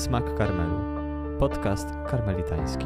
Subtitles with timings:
[0.00, 0.80] Smak Karmelu.
[1.38, 2.84] Podcast karmelitański.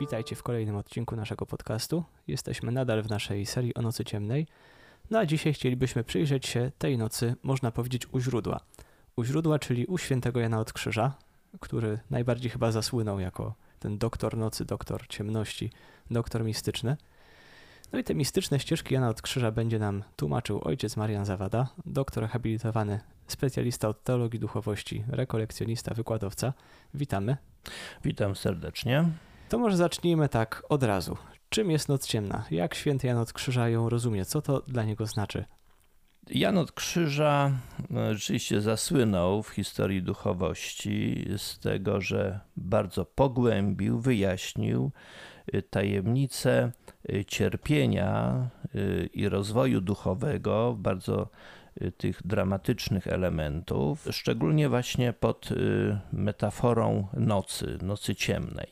[0.00, 2.04] Witajcie w kolejnym odcinku naszego podcastu.
[2.26, 4.46] Jesteśmy nadal w naszej serii o nocy ciemnej.
[5.10, 8.60] No a dzisiaj chcielibyśmy przyjrzeć się tej nocy, można powiedzieć, u źródła.
[9.16, 11.14] U źródła, czyli u świętego Jana od Krzyża,
[11.60, 15.70] który najbardziej chyba zasłynął jako ten doktor nocy, doktor ciemności,
[16.10, 16.96] doktor mistyczny.
[17.92, 22.28] No i te mistyczne ścieżki Jana od Krzyża będzie nam tłumaczył ojciec Marian Zawada, doktor
[22.28, 26.52] habilitowany, specjalista od teologii duchowości, rekolekcjonista, wykładowca.
[26.94, 27.36] Witamy.
[28.04, 29.04] Witam serdecznie.
[29.48, 31.16] To może zacznijmy tak od razu.
[31.48, 32.44] Czym jest noc ciemna?
[32.50, 34.24] Jak święty Jan od Krzyża ją rozumie?
[34.24, 35.44] Co to dla niego znaczy?
[36.30, 37.52] Jan od Krzyża
[37.90, 44.90] no, rzeczywiście zasłynął w historii duchowości z tego, że bardzo pogłębił, wyjaśnił
[45.54, 46.72] y, tajemnicę
[47.12, 48.34] y, cierpienia
[48.74, 51.28] y, i rozwoju duchowego, bardzo
[51.96, 55.48] tych dramatycznych elementów, szczególnie właśnie pod
[56.12, 58.68] metaforą nocy, nocy ciemnej.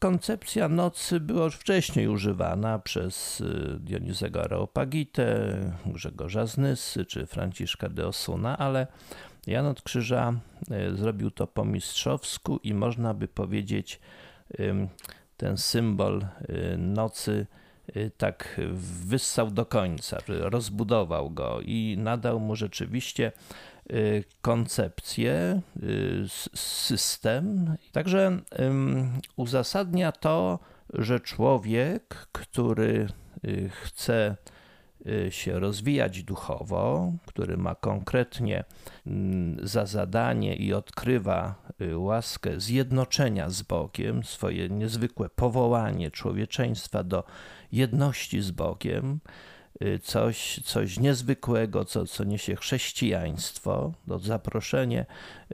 [0.00, 3.42] Koncepcja nocy była już wcześniej używana przez
[3.80, 8.86] Dionizego Areopagitę, Grzegorza Znysy czy Franciszka de Osuna, ale
[9.46, 10.34] Jan od Krzyża
[10.94, 14.00] zrobił to po mistrzowsku i można by powiedzieć
[15.36, 17.46] ten symbol y, nocy
[18.16, 18.60] tak
[19.06, 23.32] wyssał do końca, rozbudował go i nadał mu rzeczywiście
[23.92, 26.24] Y, koncepcję, y,
[26.54, 27.76] system.
[27.92, 28.38] Także
[29.36, 30.58] uzasadnia to,
[30.92, 33.08] że człowiek, który
[33.44, 34.36] y, chce
[35.30, 38.64] się rozwijać duchowo, który ma konkretnie
[39.06, 41.54] mm, za zadanie i odkrywa
[41.96, 47.24] łaskę zjednoczenia z Bogiem, swoje niezwykłe powołanie człowieczeństwa do
[47.72, 49.20] jedności z Bogiem,
[49.82, 55.06] Y, coś, coś niezwykłego, co, co niesie chrześcijaństwo, to zaproszenie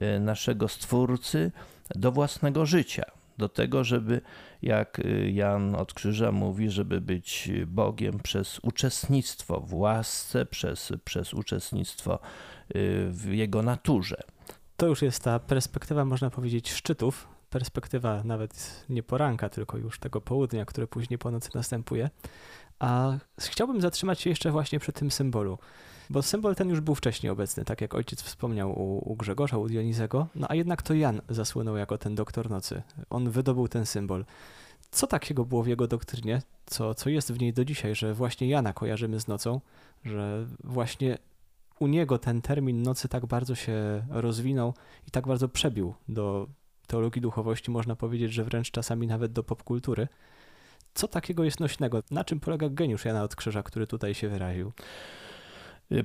[0.02, 1.52] y, naszego Stwórcy
[1.94, 3.04] do własnego życia,
[3.38, 4.20] do tego, żeby,
[4.62, 11.34] jak y, Jan od Krzyża mówi, żeby być Bogiem przez uczestnictwo w łasce, przez, przez
[11.34, 12.18] uczestnictwo
[13.08, 14.22] w Jego naturze.
[14.82, 20.20] To już jest ta perspektywa, można powiedzieć, szczytów, perspektywa nawet nie poranka, tylko już tego
[20.20, 22.10] południa, które później po nocy następuje.
[22.78, 25.58] A chciałbym zatrzymać się jeszcze właśnie przy tym symbolu,
[26.10, 29.68] bo symbol ten już był wcześniej obecny, tak jak ojciec wspomniał u, u Grzegorza, u
[29.68, 32.82] Dionizego, no a jednak to Jan zasłynął jako ten doktor nocy.
[33.10, 34.24] On wydobył ten symbol.
[34.90, 38.48] Co takiego było w jego doktrynie, co, co jest w niej do dzisiaj, że właśnie
[38.48, 39.60] Jana kojarzymy z nocą,
[40.04, 41.18] że właśnie
[41.82, 44.74] u niego ten termin nocy tak bardzo się rozwinął
[45.08, 46.48] i tak bardzo przebił do
[46.86, 50.08] teologii duchowości, można powiedzieć, że wręcz czasami nawet do popkultury.
[50.94, 52.02] Co takiego jest nośnego?
[52.10, 54.72] Na czym polega geniusz Jana od Krzyża, który tutaj się wyraził?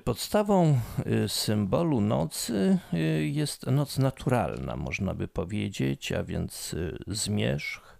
[0.04, 0.80] Podstawą
[1.26, 7.98] y, symbolu nocy y, jest noc naturalna, można by powiedzieć, a więc y, zmierzch,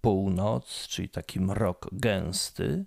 [0.00, 2.84] północ, czyli taki mrok gęsty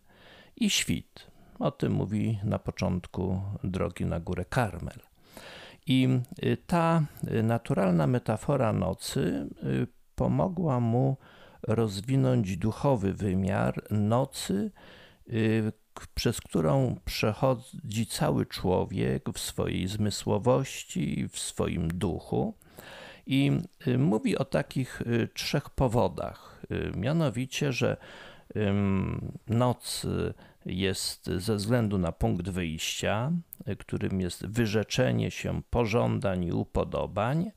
[0.55, 1.29] i świt.
[1.59, 4.99] O tym mówi na początku drogi na górę Karmel.
[5.87, 6.07] I
[6.67, 7.03] ta
[7.43, 9.49] naturalna metafora nocy
[10.15, 11.17] pomogła mu
[11.67, 14.71] rozwinąć duchowy wymiar nocy,
[15.29, 15.71] y,
[16.13, 22.53] przez którą przechodzi cały człowiek w swojej zmysłowości, w swoim duchu.
[23.25, 23.51] I
[23.87, 26.65] y, mówi o takich y, trzech powodach.
[26.95, 27.97] Mianowicie, że
[29.47, 30.07] noc
[30.65, 33.31] jest ze względu na punkt wyjścia,
[33.79, 37.51] którym jest wyrzeczenie się pożądań i upodobań.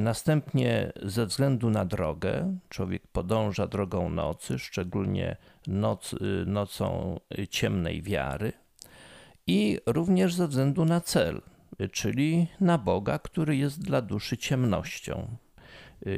[0.00, 6.14] Następnie ze względu na drogę, człowiek podąża drogą nocy, szczególnie noc,
[6.46, 8.52] nocą ciemnej wiary,
[9.46, 11.42] i również ze względu na cel,
[11.92, 15.36] czyli na Boga, który jest dla duszy ciemnością.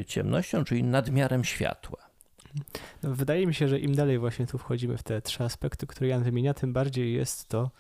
[0.07, 2.08] Ciemnością, czyli nadmiarem światła.
[3.03, 6.09] No, wydaje mi się, że im dalej właśnie tu wchodzimy w te trzy aspekty, które
[6.09, 7.71] Jan wymienia, tym bardziej jest to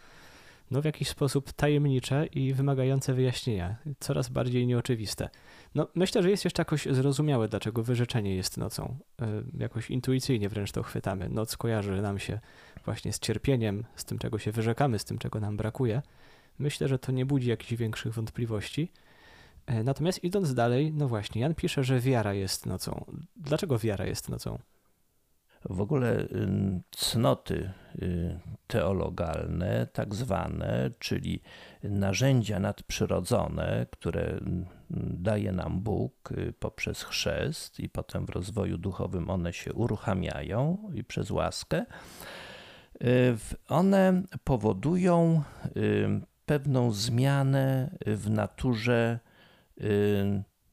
[0.70, 5.28] no, w jakiś sposób tajemnicze i wymagające wyjaśnienia, coraz bardziej nieoczywiste.
[5.74, 8.96] No, myślę, że jest jeszcze jakoś zrozumiałe, dlaczego wyrzeczenie jest nocą.
[9.22, 11.28] E, jakoś intuicyjnie wręcz to chwytamy.
[11.28, 12.40] Noc kojarzy nam się
[12.84, 16.02] właśnie z cierpieniem, z tym, czego się wyrzekamy, z tym, czego nam brakuje.
[16.58, 18.92] Myślę, że to nie budzi jakichś większych wątpliwości.
[19.68, 23.04] E, natomiast idąc dalej, no właśnie, Jan pisze, że wiara jest nocą.
[23.36, 24.58] Dlaczego wiara jest nocą?
[25.64, 26.28] w ogóle y,
[26.90, 27.70] cnoty
[28.02, 31.40] y, teologalne, tak zwane, czyli
[31.82, 34.40] narzędzia nadprzyrodzone, które
[34.90, 41.04] daje nam Bóg y, poprzez chrzest i potem w rozwoju duchowym one się uruchamiają i
[41.04, 41.84] przez łaskę,
[43.68, 45.42] One powodują
[46.46, 49.18] pewną zmianę w naturze,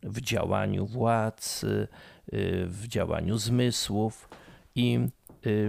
[0.04, 1.66] w działaniu władz,
[2.66, 4.30] w działaniu zmysłów.
[4.76, 5.00] I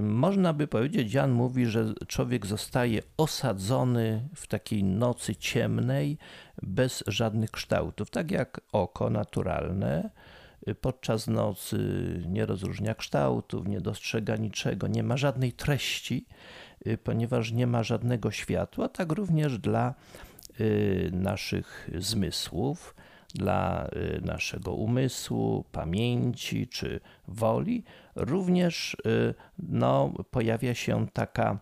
[0.03, 6.19] można by powiedzieć, Jan mówi, że człowiek zostaje osadzony w takiej nocy ciemnej,
[6.63, 10.11] bez żadnych kształtów, tak jak oko naturalne.
[10.81, 11.79] Podczas nocy
[12.29, 16.27] nie rozróżnia kształtów, nie dostrzega niczego, nie ma żadnej treści,
[17.05, 19.95] ponieważ nie ma żadnego światła, tak również dla
[20.61, 22.95] y, naszych zmysłów,
[23.37, 27.85] dla y, naszego umysłu, pamięci czy woli,
[28.15, 31.59] również y, no, pojawia się taka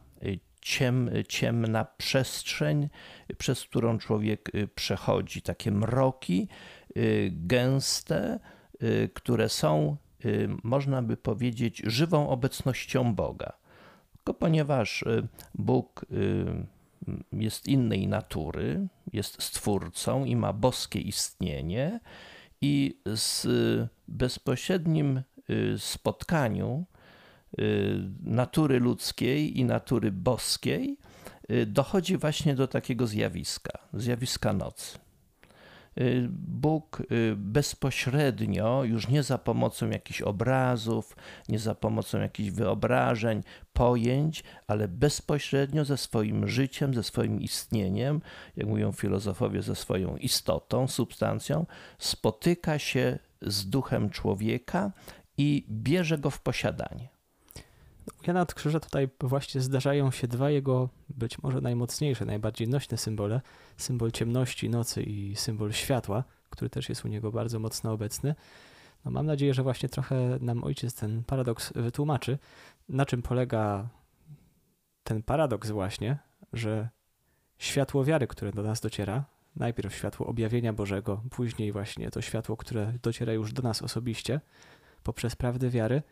[0.61, 2.89] ciem, ciemna przestrzeń,
[3.39, 6.49] przez którą człowiek przechodzi, takie mroki
[7.31, 8.39] gęste,
[9.15, 9.97] które są,
[10.63, 13.53] można by powiedzieć, żywą obecnością Boga.
[14.13, 15.05] Tylko ponieważ
[15.55, 16.07] Bóg
[17.33, 22.01] jest innej natury, jest stwórcą i ma boskie istnienie,
[22.61, 23.47] i z
[24.09, 26.85] bezpośrednim y, spotkaniu
[27.59, 30.99] y, natury ludzkiej i natury boskiej
[31.51, 35.04] y, dochodzi właśnie do takiego zjawiska, zjawiska nocy.
[35.99, 41.17] Y, Bóg y, bezpośrednio, już nie za pomocą jakichś obrazów,
[41.49, 43.43] nie za pomocą jakichś wyobrażeń,
[43.73, 48.21] pojęć, ale bezpośrednio ze swoim życiem, ze swoim istnieniem,
[48.57, 51.67] jak mówią filozofowie, ze swoją istotą, substancją,
[51.99, 54.93] spotyka się z duchem człowieka
[55.39, 57.14] i bierze go w posiadanie.
[58.07, 62.99] U Jana od Krzyża tutaj właśnie zdarzają się dwa jego być może najmocniejsze, najbardziej nośne
[62.99, 63.41] symbole.
[63.77, 68.35] Symbol ciemności, nocy i symbol światła, który też jest u niego bardzo mocno obecny.
[69.05, 72.39] No mam nadzieję, że właśnie trochę nam ojciec ten paradoks wytłumaczy,
[72.89, 73.89] na czym polega
[75.05, 76.19] ten paradoks właśnie,
[76.53, 76.89] że
[77.59, 79.25] światło wiary, które do nas dociera,
[79.57, 84.41] najpierw światło objawienia Bożego, później właśnie to światło, które dociera już do nas osobiście
[85.03, 86.03] poprzez prawdę wiary–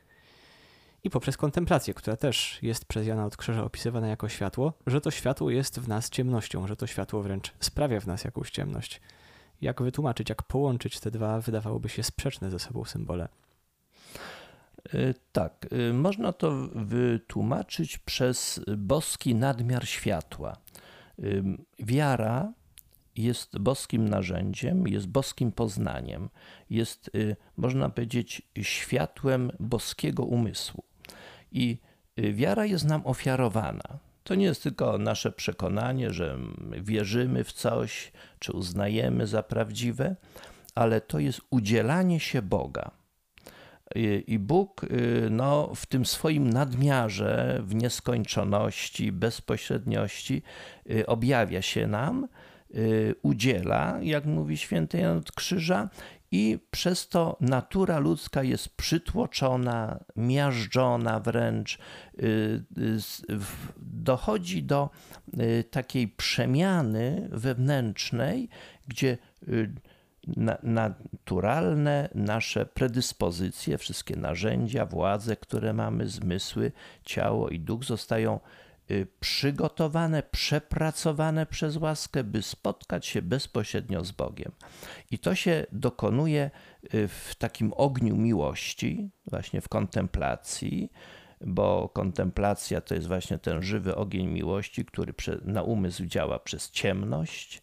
[1.05, 5.11] i poprzez kontemplację, która też jest przez Jana od Krzyża opisywana jako światło, że to
[5.11, 9.01] światło jest w nas ciemnością, że to światło wręcz sprawia w nas jakąś ciemność.
[9.61, 13.29] Jak wytłumaczyć, jak połączyć te dwa, wydawałoby się sprzeczne ze sobą symbole?
[14.95, 20.57] E, tak, e, można to wytłumaczyć przez boski nadmiar światła.
[21.19, 21.23] E,
[21.79, 22.53] wiara
[23.17, 26.29] jest boskim narzędziem, jest boskim poznaniem,
[26.71, 27.11] jest,
[27.57, 30.85] można powiedzieć, światłem boskiego umysłu.
[31.53, 31.79] I
[32.19, 33.99] y, wiara jest nam ofiarowana.
[34.25, 36.39] To nie jest tylko nasze przekonanie, że
[36.83, 40.17] wierzymy w coś, czy uznajemy za prawdziwe,
[40.75, 42.91] ale to jest udzielanie się Boga.
[44.27, 50.43] I Bóg y, no, w tym swoim nadmiarze, w nieskończoności, bezpośredniości
[50.91, 52.29] y, objawia się nam,
[53.23, 55.89] udziela, jak mówi święty Jan od Krzyża,
[56.33, 61.79] i przez to natura ludzka jest przytłoczona, miażdżona wręcz.
[62.19, 62.23] Y,
[62.79, 63.39] y,
[63.77, 64.91] dochodzi do
[65.41, 68.49] y, takiej przemiany wewnętrznej,
[68.89, 69.19] gdzie
[70.63, 76.73] naturalne nasze predyspozycje, wszystkie narzędzia, władze, które mamy, zmysły,
[77.05, 78.41] ciało i duch zostają
[79.21, 84.53] przygotowane, przepracowane przez łaskę, by spotkać się bezpośrednio z Bogiem.
[85.11, 86.51] I to się dokonuje
[86.95, 90.93] y, w takim ogniu miłości, właśnie w kontemplacji,
[91.41, 97.63] bo kontemplacja to jest właśnie ten żywy ogień miłości, który na umysł działa przez ciemność,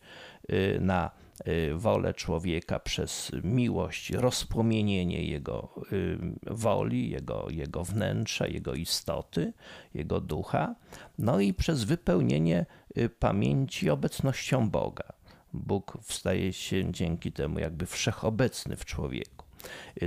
[0.51, 1.28] y, na Y,
[1.75, 6.17] wolę człowieka przez miłość, rozpłomienienie jego y,
[6.48, 9.53] woli, jego, jego wnętrza, jego istoty,
[9.93, 10.75] jego ducha,
[11.17, 12.65] no i przez wypełnienie
[12.98, 15.13] y, pamięci obecnością Boga.
[15.53, 19.46] Bóg staje się dzięki temu jakby wszechobecny w człowieku.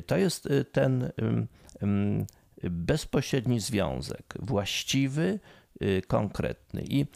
[0.07, 1.13] To jest ten
[2.63, 5.41] bezpośredni związek, właściwy,
[6.07, 6.83] konkretny.
[6.89, 7.07] I Y,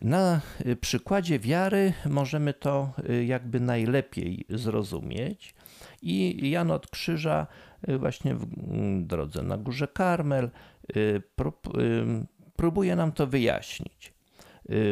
[0.00, 0.40] na
[0.80, 5.54] przykładzie wiary możemy to y, jakby najlepiej zrozumieć.
[6.02, 7.46] I Jan od Krzyża,
[7.88, 10.50] y, właśnie w mm, drodze na Górze Karmel,
[12.56, 14.12] próbuje nam to wyjaśnić,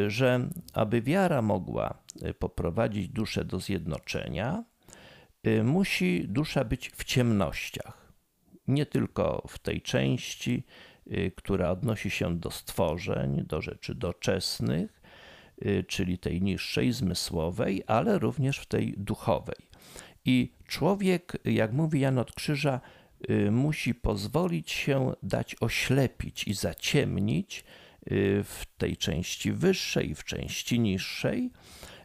[0.07, 1.95] że aby wiara mogła
[2.39, 4.65] poprowadzić duszę do zjednoczenia,
[5.65, 8.13] musi dusza być w ciemnościach.
[8.69, 10.88] Nie tylko w tej części, Y,
[11.37, 15.03] która odnosi się do stworzeń, do rzeczy doczesnych,
[15.67, 19.57] y, czyli tej niższej, zmysłowej, ale również w tej duchowej.
[20.25, 22.81] I człowiek, jak mówi Jan od Krzyża,
[23.51, 27.65] musi pozwolić się dać oślepić i zaciemnić
[28.45, 31.51] w tej części wyższej w części niższej,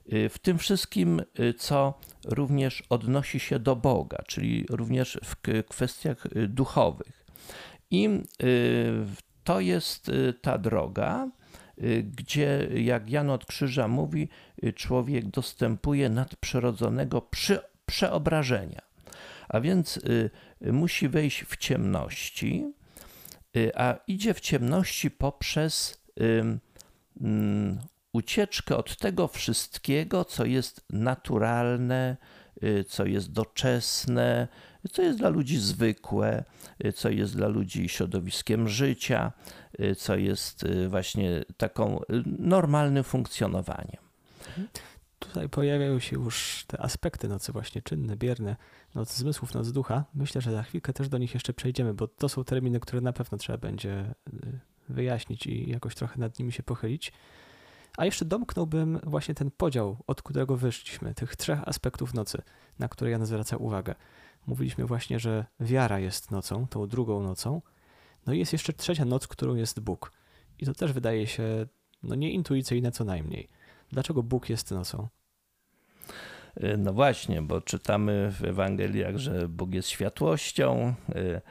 [0.06, 1.22] w tym wszystkim,
[1.58, 7.23] co również odnosi się do Boga, czyli również w kwestiach duchowych.
[7.94, 8.10] I
[9.44, 11.30] to jest ta droga,
[12.04, 14.30] gdzie, jak Jan od Krzyża mówi,
[14.76, 18.82] człowiek dostępuje nadprzyrodzonego przy, przeobrażenia.
[19.50, 20.00] A więc
[20.62, 22.74] musi wejść w ciemności,
[23.76, 26.04] a idzie w ciemności poprzez
[27.22, 27.80] mm,
[28.14, 32.33] ucieczkę od tego wszystkiego, co jest naturalne, y,
[32.88, 34.48] co jest doczesne,
[34.92, 36.44] co jest dla ludzi zwykłe,
[36.86, 39.32] y, co jest dla ludzi środowiskiem życia,
[39.80, 44.04] y, co jest właśnie taką normalnym funkcjonowaniem.
[45.20, 48.56] Tutaj pojawiają się już te aspekty nocy właśnie czynne, bierne,
[48.96, 50.06] noc zmysłów, noc ducha.
[50.16, 53.14] Myślę, że za chwilkę też do nich jeszcze przejdziemy, bo to są terminy, które na
[53.14, 54.14] pewno trzeba będzie
[54.90, 57.12] wyjaśnić i jakoś trochę nad nimi się pochylić.
[57.98, 62.42] A jeszcze domknąłbym właśnie ten podział, od którego wyszliśmy, tych trzech aspektów nocy,
[62.80, 63.96] na które Jan zwraca uwagę.
[64.48, 67.62] Mówiliśmy właśnie, że wiara jest nocą, tą drugą nocą.
[68.26, 70.12] No i jest jeszcze trzecia noc, którą jest Bóg.
[70.60, 71.66] I to też wydaje się
[72.04, 73.50] no nieintuicyjne co najmniej.
[73.92, 75.08] Dlaczego Bóg jest nocą?
[76.78, 81.42] No właśnie, bo czytamy w Ewangeliach, że Bóg jest światłością, y,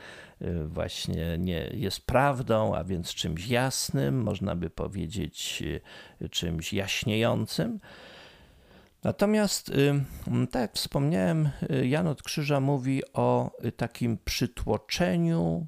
[0.66, 5.62] właśnie nie jest prawdą, a więc czymś jasnym, można by powiedzieć
[6.22, 7.80] y, czymś jaśniejącym.
[9.04, 9.72] Natomiast,
[10.50, 11.50] tak jak wspomniałem,
[11.82, 15.66] Jan od Krzyża mówi o takim przytłoczeniu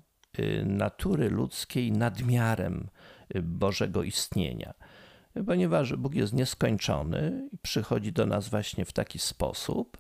[0.64, 2.88] natury ludzkiej nadmiarem
[3.43, 4.75] Bożego istnienia
[5.47, 9.99] ponieważ Bóg jest nieskończony i przychodzi do nas właśnie w taki sposób,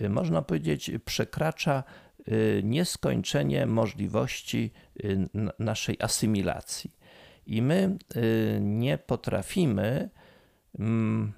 [0.00, 2.11] y, można powiedzieć, przekracza y,
[2.62, 4.70] nieskończenie możliwości
[5.04, 6.96] y, naszej asymilacji.
[7.46, 7.96] I my
[8.60, 10.10] nie potrafimy
[10.78, 11.32] mm,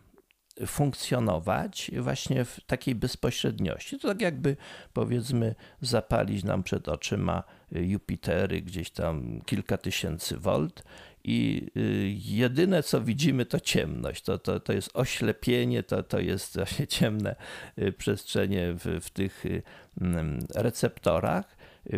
[0.67, 3.99] funkcjonować właśnie w takiej bezpośredniości.
[3.99, 4.57] To tak jakby
[4.93, 10.85] powiedzmy zapalić nam przed oczyma Jupitery gdzieś tam kilka tysięcy volt
[11.25, 16.57] i y, jedyne co widzimy to ciemność, to, to, to jest oślepienie, to, to jest
[16.57, 17.37] właśnie ciemne
[17.79, 19.63] y, przestrzenie w, w tych y,
[20.01, 21.57] mm, receptorach,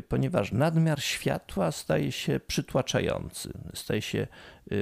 [0.09, 4.27] ponieważ nadmiar światła staje się przytłaczający, staje się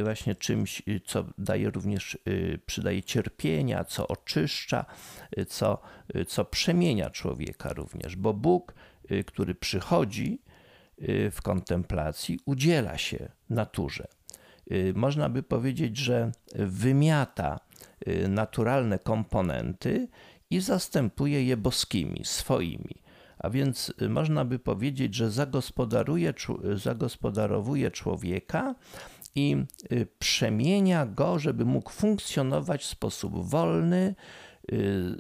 [0.03, 2.19] właśnie czymś, co daje również,
[2.67, 4.85] przydaje cierpienia, co oczyszcza,
[5.49, 5.81] co,
[6.27, 8.75] co przemienia człowieka również, bo Bóg,
[9.27, 10.39] który przychodzi
[11.31, 14.07] w kontemplacji, udziela się naturze.
[14.73, 17.61] Y, można by powiedzieć, że wymiata
[18.09, 20.09] y, naturalne komponenty
[20.51, 22.95] i zastępuje je boskimi, swoimi.
[23.39, 26.35] A więc y, można by powiedzieć, że zagospodaruje,
[26.75, 28.75] zagospodarowuje człowieka
[29.35, 29.57] i
[30.19, 34.15] przemienia go, żeby mógł funkcjonować w sposób wolny,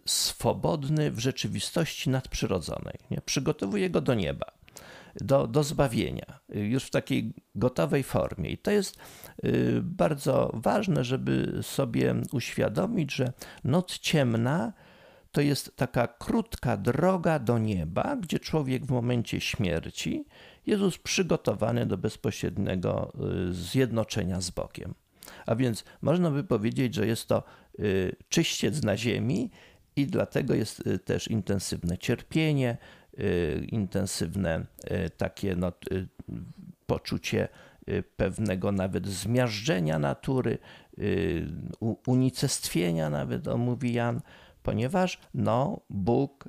[0.06, 2.98] swobodny w rzeczywistości nadprzyrodzonej.
[3.10, 3.20] Nie?
[3.20, 4.52] Przygotowuje go do nieba
[5.20, 8.50] do, do zbawienia, już w takiej gotowej formie.
[8.50, 8.98] I to jest
[9.44, 13.32] y, bardzo ważne, żeby sobie uświadomić, że
[13.64, 14.72] noc ciemna
[15.32, 20.24] to jest taka krótka droga do nieba, gdzie człowiek w momencie śmierci
[20.66, 23.12] jest przygotowany do bezpośredniego
[23.50, 24.94] y, zjednoczenia z Bogiem.
[25.46, 27.42] A więc można by powiedzieć, że jest to
[27.78, 29.50] y, czyściec na ziemi
[29.96, 33.03] i dlatego jest też intensywne cierpienie, Y,
[33.68, 34.66] intensywne
[35.06, 36.08] y, takie no, y,
[36.86, 37.48] poczucie
[38.16, 40.58] pewnego nawet zmiażdżenia natury,
[42.06, 44.20] unicestwienia nawet, o mówi Jan,
[44.62, 46.48] ponieważ no, Bóg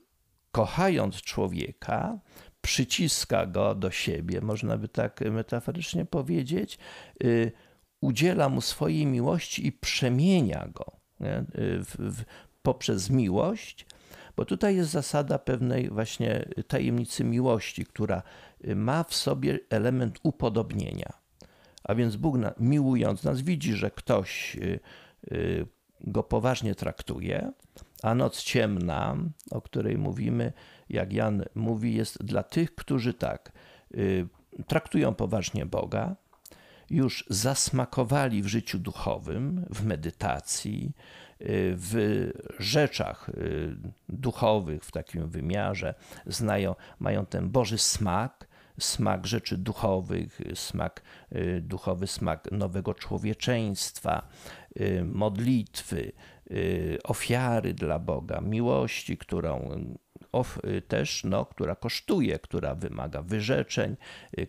[0.51, 2.19] kochając człowieka,
[2.62, 6.77] przyciska go do siebie, można by tak metaforycznie powiedzieć,
[8.01, 10.86] udziela mu swojej miłości i przemienia go
[11.19, 12.24] w, w,
[12.63, 13.86] poprzez miłość
[14.38, 18.24] bo tutaj jest zasada pewnej właśnie tajemnicy miłości, która
[18.75, 21.13] ma w sobie element upodobnienia.
[21.84, 24.80] A więc Bóg, miłując nas, widzi, że ktoś y,
[25.32, 25.68] y,
[26.01, 27.51] go poważnie traktuje,
[28.04, 29.18] a noc ciemna,
[29.51, 30.54] o której mówimy,
[30.89, 33.51] jak Jan mówi, jest dla tych, którzy tak
[33.96, 34.27] y,
[34.68, 36.15] traktują poważnie Boga,
[36.89, 40.92] już zasmakowali w życiu duchowym, w medytacji,
[41.39, 43.75] w rzeczach y,
[44.10, 45.94] duchowych, w takim wymiarze,
[46.25, 48.48] znają, mają ten Boży smak,
[48.80, 51.01] smak rzeczy duchowych, smak
[51.36, 54.27] y, duchowy, smak nowego człowieczeństwa,
[54.82, 56.12] y, modlitwy,
[57.04, 59.70] ofiary dla Boga, miłości, którą
[60.88, 63.96] też, no, która kosztuje, która wymaga wyrzeczeń,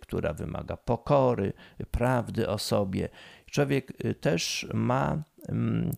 [0.01, 1.53] która wymaga pokory,
[1.91, 3.09] prawdy o sobie.
[3.51, 5.93] Człowiek też ma mm,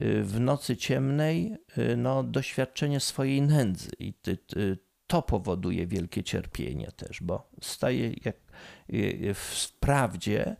[0.00, 1.56] w nocy ciemnej
[1.96, 4.14] no, doświadczenie swojej nędzy i
[5.06, 8.36] to powoduje wielkie cierpienie też, bo staje jak
[9.34, 10.56] w prawdzie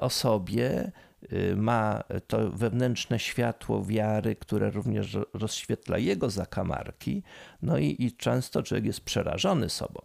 [0.00, 0.92] o sobie
[1.32, 7.22] Y, ma to wewnętrzne światło wiary, które również rozświetla jego zakamarki,
[7.62, 10.00] no i, i często człowiek jest przerażony sobą.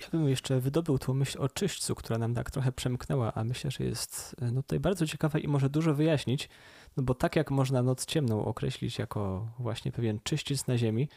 [0.00, 3.70] Ja bym jeszcze wydobył tą myśl o czyśćcu, która nam tak trochę przemknęła, a myślę,
[3.70, 6.48] że jest no tutaj bardzo ciekawa i może dużo wyjaśnić,
[6.96, 11.08] no bo tak jak można noc ciemną określić jako właśnie pewien czyściec na ziemi,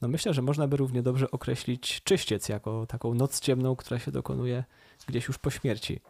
[0.00, 4.12] no myślę, że można by równie dobrze określić czyściec jako taką noc ciemną, która się
[4.12, 4.64] dokonuje
[5.06, 6.00] gdzieś już po śmierci.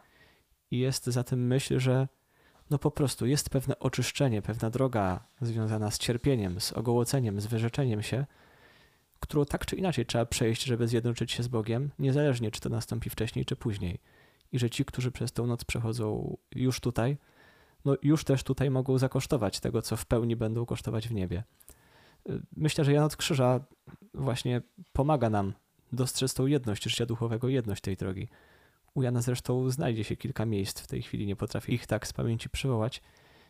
[0.71, 2.07] I jest za tym myśl, że
[2.69, 8.03] no po prostu jest pewne oczyszczenie, pewna droga związana z cierpieniem, z ogołoceniem, z wyrzeczeniem
[8.03, 8.25] się,
[9.19, 13.09] którą tak czy inaczej trzeba przejść, żeby zjednoczyć się z Bogiem, niezależnie czy to nastąpi
[13.09, 13.99] wcześniej czy później.
[14.51, 17.17] I że ci, którzy przez tę noc przechodzą już tutaj,
[17.85, 21.43] no już też tutaj mogą zakosztować tego, co w pełni będą kosztować w niebie.
[22.55, 23.59] Myślę, że Jan od Krzyża
[24.13, 24.61] właśnie
[24.93, 25.53] pomaga nam
[25.91, 28.27] dostrzec tą jedność życia duchowego, jedność tej drogi.
[28.93, 32.13] U Jana zresztą znajdzie się kilka miejsc w tej chwili, nie potrafię ich tak z
[32.13, 33.01] pamięci przywołać,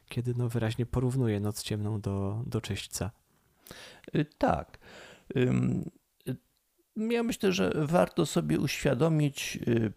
[0.09, 3.11] kiedy no wyraźnie porównuje noc ciemną do, do czyśćca.
[4.15, 4.77] Y, tak.
[6.95, 9.93] Ja myślę, że warto sobie uświadomić, y,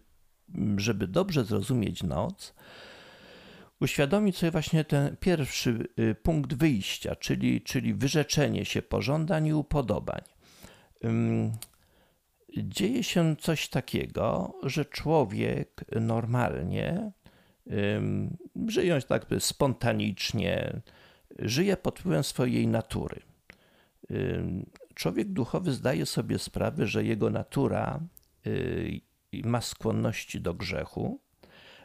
[0.77, 2.53] żeby dobrze zrozumieć noc,
[3.79, 10.21] uświadomić sobie właśnie ten pierwszy y, punkt wyjścia, czyli, czyli wyrzeczenie się pożądań i upodobań
[12.57, 17.11] dzieje się coś takiego, że człowiek normalnie,
[18.67, 20.81] żyjąc tak spontanicznie,
[21.39, 23.21] żyje pod wpływem swojej natury.
[24.95, 27.99] Człowiek duchowy zdaje sobie sprawę, że jego natura
[28.47, 29.01] y,
[29.43, 31.21] ma skłonności do grzechu,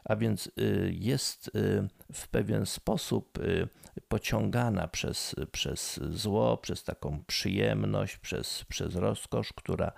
[0.04, 3.38] a więc y, jest y, w pewien sposób
[4.08, 9.92] pociągana przez, przez zło, przez taką przyjemność, przez, przez rozkosz, która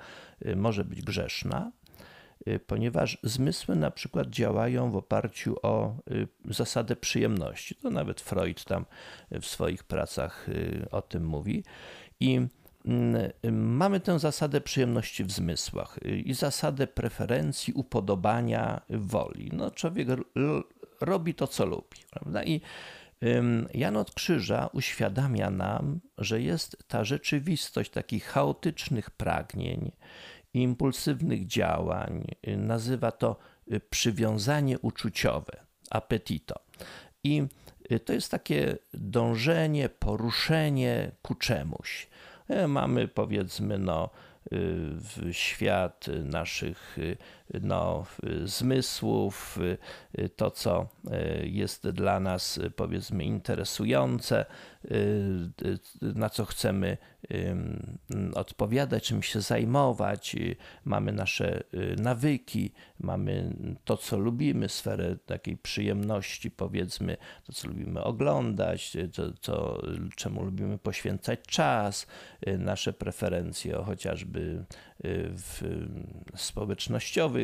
[0.57, 1.73] może być grzeszna,
[2.67, 5.97] ponieważ zmysły na przykład działają w oparciu o
[6.45, 7.75] zasadę przyjemności.
[7.75, 8.87] To nawet Freud tam
[9.31, 10.47] w swoich pracach
[10.91, 11.65] o tym mówi.
[12.21, 12.41] I
[13.53, 19.51] mamy tę zasadę przyjemności w zmysłach i zasadę preferencji, upodobania woli.
[19.53, 20.09] No, człowiek
[21.01, 21.97] robi to, co lubi.
[22.11, 22.45] Prawda?
[22.45, 22.61] I
[23.75, 29.93] Jan od Krzyża uświadamia nam, że jest ta rzeczywistość takich chaotycznych pragnień,
[30.55, 32.27] impulsywnych działań.
[32.57, 33.37] Nazywa to
[33.73, 35.61] y, przywiązanie uczuciowe,
[35.91, 36.61] appetito.
[37.25, 37.43] I
[37.93, 42.08] y, to jest takie dążenie, poruszenie ku czemuś.
[42.49, 44.11] E, mamy powiedzmy no,
[44.53, 47.17] y, świat naszych y,
[47.63, 48.07] no,
[48.45, 49.59] zmysłów,
[50.19, 50.89] y, to co
[51.43, 54.45] jest dla nas powiedzmy interesujące,
[56.03, 56.97] na co chcemy
[58.35, 60.37] odpowiadać, czym się zajmować.
[60.85, 61.63] Mamy nasze
[61.97, 69.83] nawyki, mamy to, co lubimy, sferę takiej przyjemności, powiedzmy, to, co lubimy oglądać, to, to
[70.17, 72.07] czemu lubimy poświęcać czas,
[72.59, 74.65] nasze preferencje, chociażby
[75.31, 75.63] w
[76.37, 77.38] społecznościowych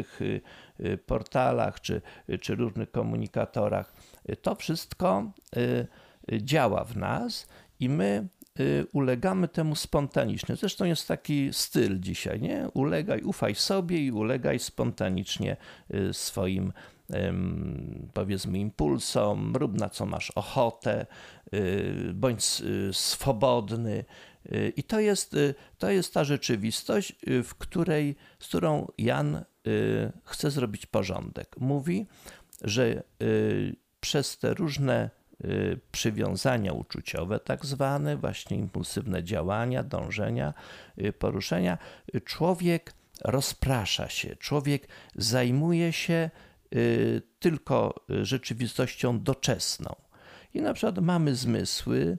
[1.06, 2.02] portalach czy,
[2.40, 3.94] czy różnych komunikatorach.
[4.42, 5.32] To wszystko
[6.32, 7.46] działa w nas
[7.80, 8.28] i my
[8.60, 10.56] y, ulegamy temu spontanicznie.
[10.56, 12.68] Zresztą jest taki styl dzisiaj, nie?
[12.74, 15.56] Ulegaj, ufaj sobie i ulegaj spontanicznie
[15.94, 16.72] y, swoim
[18.14, 21.06] powiedzmy impulsom, rób na co masz ochotę,
[21.54, 22.44] y, bądź
[22.92, 24.04] swobodny.
[24.76, 25.36] I to jest,
[25.78, 27.12] to jest ta rzeczywistość,
[27.44, 29.44] w której, z którą Jan
[30.24, 31.56] chce zrobić porządek.
[31.60, 32.06] Mówi,
[32.62, 33.02] że
[34.00, 35.10] przez te różne
[35.44, 40.54] Y, przywiązania uczuciowe, tak zwane, właśnie impulsywne działania, dążenia,
[40.98, 41.78] y, poruszenia,
[42.14, 42.92] y, człowiek
[43.24, 46.30] rozprasza się, człowiek zajmuje się
[47.38, 49.94] tylko rzeczywistością doczesną.
[50.54, 52.18] I na przykład mamy zmysły,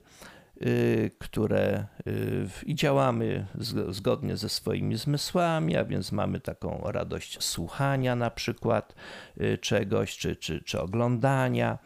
[1.18, 3.46] które y, i działamy
[3.88, 8.94] zgodnie ze swoimi zmysłami, a więc mamy taką radość słuchania na przykład
[9.40, 11.78] y, czegoś, czy, czy, czy oglądania.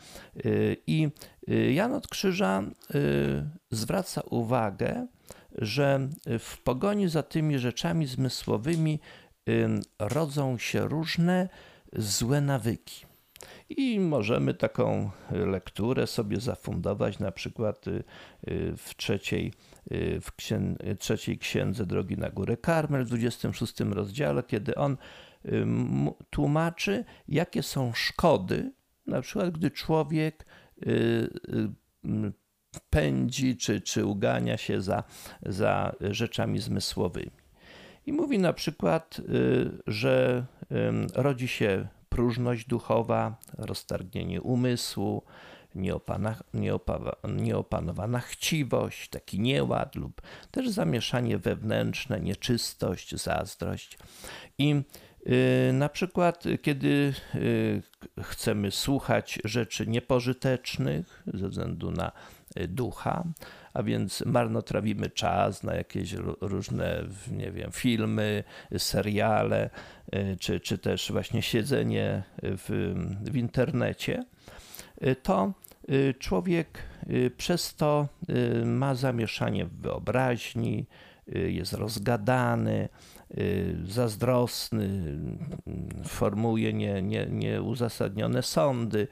[0.87, 1.09] I
[1.73, 2.63] Jan od Krzyża
[3.71, 5.07] zwraca uwagę,
[5.59, 9.01] że w pogoni za tymi rzeczami zmysłowymi
[9.99, 11.49] rodzą się różne
[11.93, 13.10] złe nawyki.
[13.77, 17.85] I możemy taką lekturę sobie zafundować na przykład
[18.77, 19.53] w trzeciej,
[20.21, 20.61] w księ,
[20.99, 24.97] trzeciej księdze Drogi na Górę Karmel w 26 rozdziale, kiedy on
[26.31, 28.73] tłumaczy, jakie są szkody,
[29.07, 30.47] na przykład gdy człowiek
[32.91, 35.05] pędzi czy, czy ugania się za,
[35.43, 37.31] za rzeczami zmysłowymi.
[38.07, 40.45] I mówi na przykład, y, że
[41.15, 45.23] rodzi się próżność duchowa, roztargnienie umysłu,
[47.25, 53.99] nieopanowana chciwość, taki nieład lub też zamieszanie wewnętrzne, nieczystość, zazdrość.
[54.59, 54.83] I
[55.27, 57.83] y, na przykład, kiedy y,
[58.23, 62.13] chcemy słuchać rzeczy niepożytecznych ze względu na
[62.69, 63.25] ducha,
[63.75, 68.45] a więc marnotrawimy czas na jakieś różne, nie wiem, filmy,
[68.79, 69.71] seriale,
[70.15, 74.25] y, czy, czy też właśnie siedzenie w, w internecie,
[75.07, 75.53] y, to
[75.91, 76.79] y, człowiek
[77.37, 78.09] przez to
[78.65, 80.87] ma zamieszanie w wyobraźni,
[81.27, 82.89] jest rozgadany,
[83.85, 85.19] zazdrosny,
[86.05, 89.09] formuje nie, nie, nieuzasadnione sądy.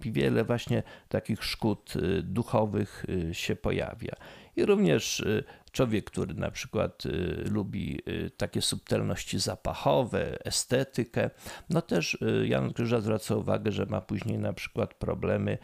[0.00, 4.12] Wiele właśnie takich szkód duchowych się pojawia.
[4.56, 5.24] I również
[5.72, 7.02] człowiek, który na przykład
[7.50, 8.00] lubi
[8.36, 11.30] takie subtelności zapachowe, estetykę,
[11.70, 15.58] no też Jan Krzyża zwraca uwagę, że ma później na przykład problemy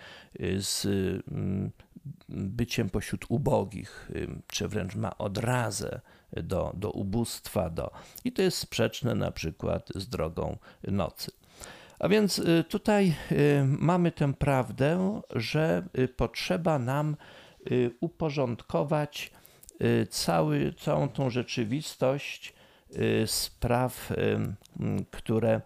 [0.59, 0.87] z
[2.33, 4.11] byciem pośród ubogich,
[4.47, 6.01] czy wręcz ma odrazę
[6.33, 7.91] do, do ubóstwa, do...
[8.25, 10.57] i to jest sprzeczne na przykład z drogą
[10.89, 11.31] nocy.
[12.03, 17.17] A więc y, tutaj y, mamy tę prawdę, że y, potrzeba nam
[18.01, 19.31] uporządkować
[20.11, 22.55] cały, całą tą rzeczywistość
[23.27, 24.13] spraw,
[25.11, 25.61] które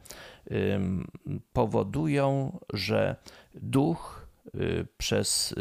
[1.52, 3.16] powodują, że
[3.55, 4.26] duch
[4.98, 5.55] przez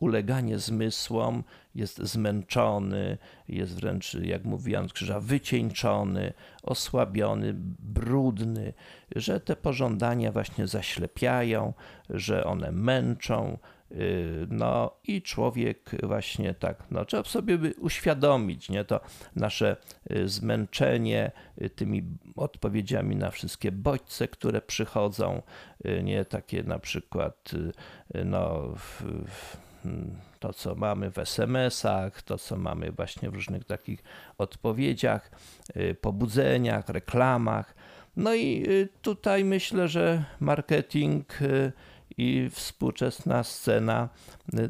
[0.00, 6.32] uleganie zmysłom, jest zmęczony, jest wręcz, jak mówi Jan Krzyża, wycieńczony,
[6.62, 8.72] osłabiony, brudny,
[9.16, 11.72] że te pożądania właśnie zaślepiają,
[12.10, 13.58] że one męczą,
[13.92, 19.00] y, no i człowiek właśnie tak, no trzeba sobie uświadomić, nie, to
[19.36, 19.76] nasze
[20.10, 21.32] y, zmęczenie
[21.62, 22.02] y, tymi
[22.36, 25.42] odpowiedziami na wszystkie bodźce, które przychodzą,
[26.02, 27.50] nie, takie na przykład,
[28.24, 29.65] no, w, w,
[30.38, 34.02] to, co mamy w SMS-ach, to, co mamy właśnie w różnych takich
[34.38, 35.30] odpowiedziach,
[35.76, 37.74] y, pobudzeniach, reklamach.
[38.16, 41.72] No i y, tutaj myślę, że marketing y,
[42.18, 44.08] i współczesna scena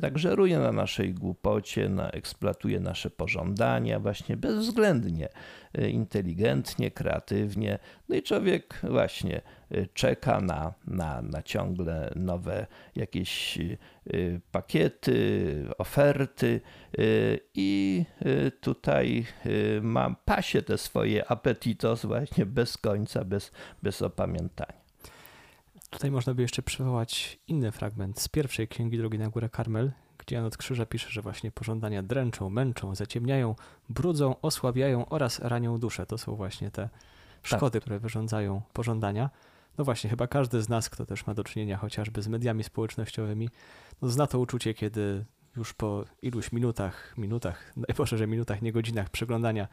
[0.00, 5.28] tak żeruje na naszej głupocie, na, eksploatuje nasze pożądania właśnie bezwzględnie,
[5.88, 7.78] inteligentnie, kreatywnie.
[8.09, 9.40] No i człowiek właśnie
[9.94, 16.61] czeka na, na, na ciągle nowe jakieś y, pakiety, oferty
[16.98, 19.26] y, i y, tutaj
[19.82, 24.86] mam pasie te swoje apetitos właśnie bez końca, bez, bez opamiętania.
[25.90, 30.37] Tutaj można by jeszcze przywołać inny fragment z pierwszej księgi Drogi na Górę Karmel, gdzie
[30.37, 33.55] Jan od Krzyża pisze, że właśnie pożądania dręczą, męczą, zaciemniają,
[33.88, 36.07] brudzą, osłabiają oraz ranią duszę.
[36.07, 36.88] To są właśnie te
[37.42, 37.83] szkody, tak.
[37.83, 39.31] które wyrządzają pożądania.
[39.79, 43.49] No właśnie, chyba każdy z nas, kto też ma do czynienia chociażby z mediami społecznościowymi,
[44.03, 45.25] no zna to uczucie, kiedy
[45.57, 49.68] już po iluś minutach, minutach, najproszę, że minutach, nie godzinach przeglądania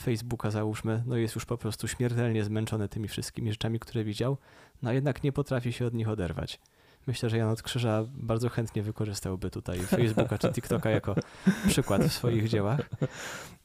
[0.00, 4.36] Facebooka załóżmy, no jest już po prostu śmiertelnie zmęczony tymi wszystkimi rzeczami, które widział,
[4.82, 6.60] no jednak nie potrafi się od nich oderwać.
[7.06, 11.14] Myślę, że Jan od Krzyża bardzo chętnie wykorzystałby tutaj Facebooka czy TikToka jako
[11.68, 12.90] przykład w swoich dziełach.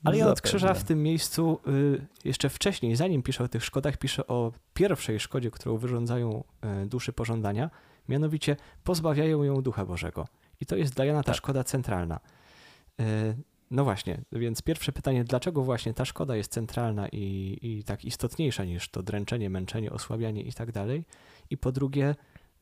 [0.04, 3.98] Ale Jan od Krzyża w tym miejscu y, jeszcze wcześniej, zanim pisze o tych szkodach,
[3.98, 6.44] pisze o pierwszej szkodzie, którą wyrządzają
[6.84, 7.70] y, duszy pożądania,
[8.10, 10.28] mianowicie pozbawiają ją Ducha Bożego.
[10.62, 11.36] I to jest dla Jana ta tak.
[11.36, 12.20] szkoda centralna.
[13.72, 18.66] No właśnie, więc pierwsze pytanie, dlaczego właśnie ta szkoda jest centralna i, i tak istotniejsza
[18.66, 21.06] niż to dręczenie, męczenie, osłabianie i tak dalej?
[21.50, 22.16] I po drugie,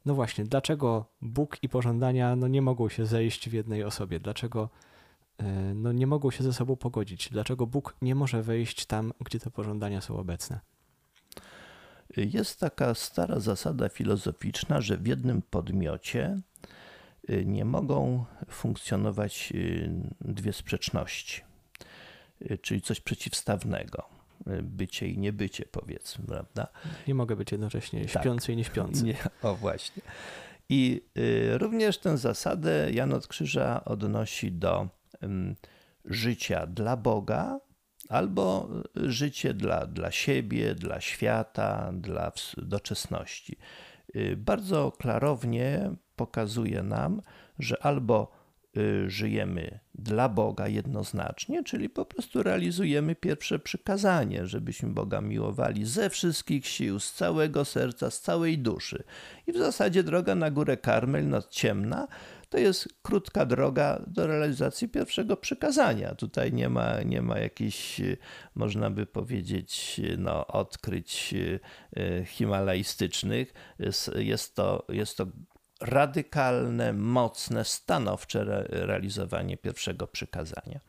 [0.05, 4.19] no właśnie, dlaczego Bóg i pożądania no, nie mogą się zejść w jednej osobie?
[4.19, 4.69] Dlaczego
[5.37, 7.29] e, no, nie mogą się ze sobą pogodzić?
[7.29, 10.59] Dlaczego Bóg nie może wejść tam, gdzie te pożądania są obecne?
[12.17, 16.41] Jest taka stara zasada filozoficzna, że w jednym podmiocie
[17.45, 21.41] nie mogą funkcjonować e, dwie sprzeczności,
[22.61, 24.09] czyli coś przeciwstawnego
[24.61, 26.67] bycie i niebycie, powiedzmy, prawda?
[27.07, 28.23] Nie mogę być jednocześnie tak.
[28.23, 29.03] śpiący i nieśpiący.
[29.03, 30.03] Nie, o właśnie.
[30.69, 34.88] I y, również tę zasadę Jan od Krzyża odnosi do
[36.05, 37.59] życia dla Boga
[38.09, 43.57] albo życie dla, dla siebie, dla świata, dla doczesności.
[44.38, 47.21] bardzo klarownie pokazuje nam,
[47.60, 48.45] że albo
[48.78, 56.10] Y, żyjemy dla Boga jednoznacznie, czyli po prostu realizujemy pierwsze przykazanie, żebyśmy Boga miłowali ze
[56.10, 59.04] wszystkich sił, z całego serca, z całej duszy.
[59.47, 62.08] I w zasadzie droga na górę Karmel, noc ciemna,
[62.49, 66.15] to jest krótka droga do realizacji pierwszego przykazania.
[66.15, 68.01] Tutaj nie ma, nie ma jakichś,
[68.56, 71.60] można by powiedzieć, no, odkryć y,
[71.97, 73.54] y, himalajstycznych.
[74.15, 75.28] Jest to, jest to
[75.86, 80.80] radykalne, mocne, stanowcze re realizowanie pierwszego przykazania.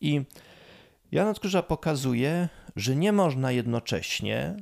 [0.00, 0.22] I
[1.12, 4.56] Jan od Krzyża pokazuje, że nie można jednocześnie,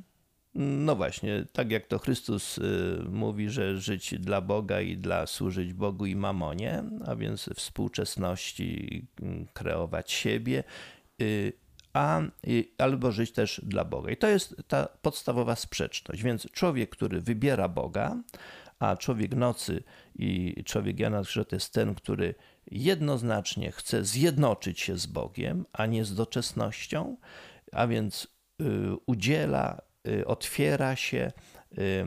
[0.55, 2.61] no właśnie, tak jak to Chrystus y,
[3.09, 9.47] mówi, że żyć dla Boga i dla służyć Bogu i mamonie, a więc współczesności y,
[9.53, 10.63] kreować siebie,
[11.21, 11.53] y,
[11.93, 12.21] a
[12.77, 14.11] albo żyć też dla Boga.
[14.11, 16.23] I to jest ta podstawowa sprzeczność.
[16.23, 18.17] Więc człowiek, który wybiera Boga,
[18.81, 19.83] a człowiek nocy
[20.15, 22.35] i człowiek Jana Krzyża to jest ten, który
[22.71, 27.17] jednoznacznie chce zjednoczyć się z Bogiem, a nie z doczesnością,
[27.71, 28.27] a więc
[28.61, 28.65] y,
[29.05, 31.31] udziela, y, otwiera się,
[31.77, 32.05] y,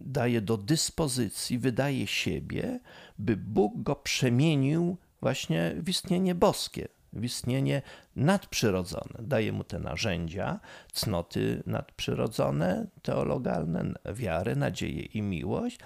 [0.00, 2.80] daje do dyspozycji, wydaje siebie,
[3.18, 7.82] by Bóg go przemienił właśnie w istnienie boskie, w istnienie
[8.16, 9.14] nadprzyrodzone.
[9.18, 10.60] Daje mu te narzędzia,
[10.92, 15.78] cnoty nadprzyrodzone, teologalne, wiarę, nadzieję i miłość,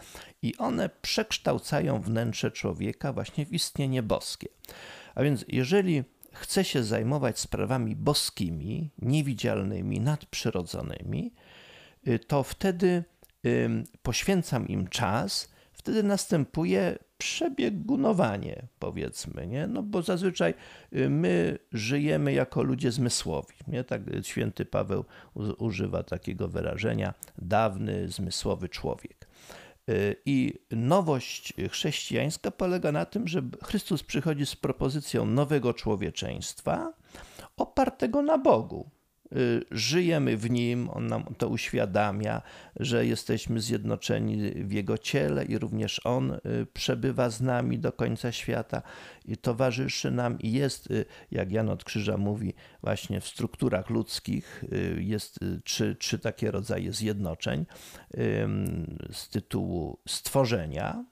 [0.42, 4.48] i one przekształcają wnętrze człowieka właśnie w istnienie boskie.
[5.14, 11.35] A więc, jeżeli chce się zajmować sprawami boskimi, niewidzialnymi, nadprzyrodzonymi,
[12.08, 13.04] y, to wtedy
[14.02, 19.66] poświęcam im czas, wtedy następuje przebiegunowanie, powiedzmy, nie?
[19.66, 20.54] No bo zazwyczaj
[20.96, 23.85] y, my żyjemy jako ludzie zmysłowi, nie?
[23.85, 25.04] Tak święty Paweł
[25.58, 29.28] używa takiego wyrażenia, dawny, zmysłowy człowiek.
[29.90, 36.92] Y, I nowość chrześcijańska polega na tym, że Chrystus przychodzi z propozycją nowego człowieczeństwa
[37.56, 38.90] opartego na Bogu.
[39.36, 42.42] Y, żyjemy w Nim, On nam to uświadamia,
[42.76, 46.40] że jesteśmy zjednoczeni w Jego ciele i również On y,
[46.72, 48.82] przebywa z nami do końca świata
[49.24, 54.64] i towarzyszy nam i jest, y, jak Jan od Krzyża mówi, właśnie w strukturach ludzkich
[54.96, 57.66] jest trzy, trzy takie rodzaje zjednoczeń
[59.12, 61.04] z tytułu stworzenia,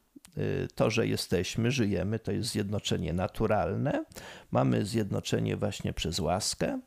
[0.75, 4.05] to, że jesteśmy, żyjemy, to jest zjednoczenie naturalne.
[4.51, 6.81] Mamy zjednoczenie właśnie przez łaskę,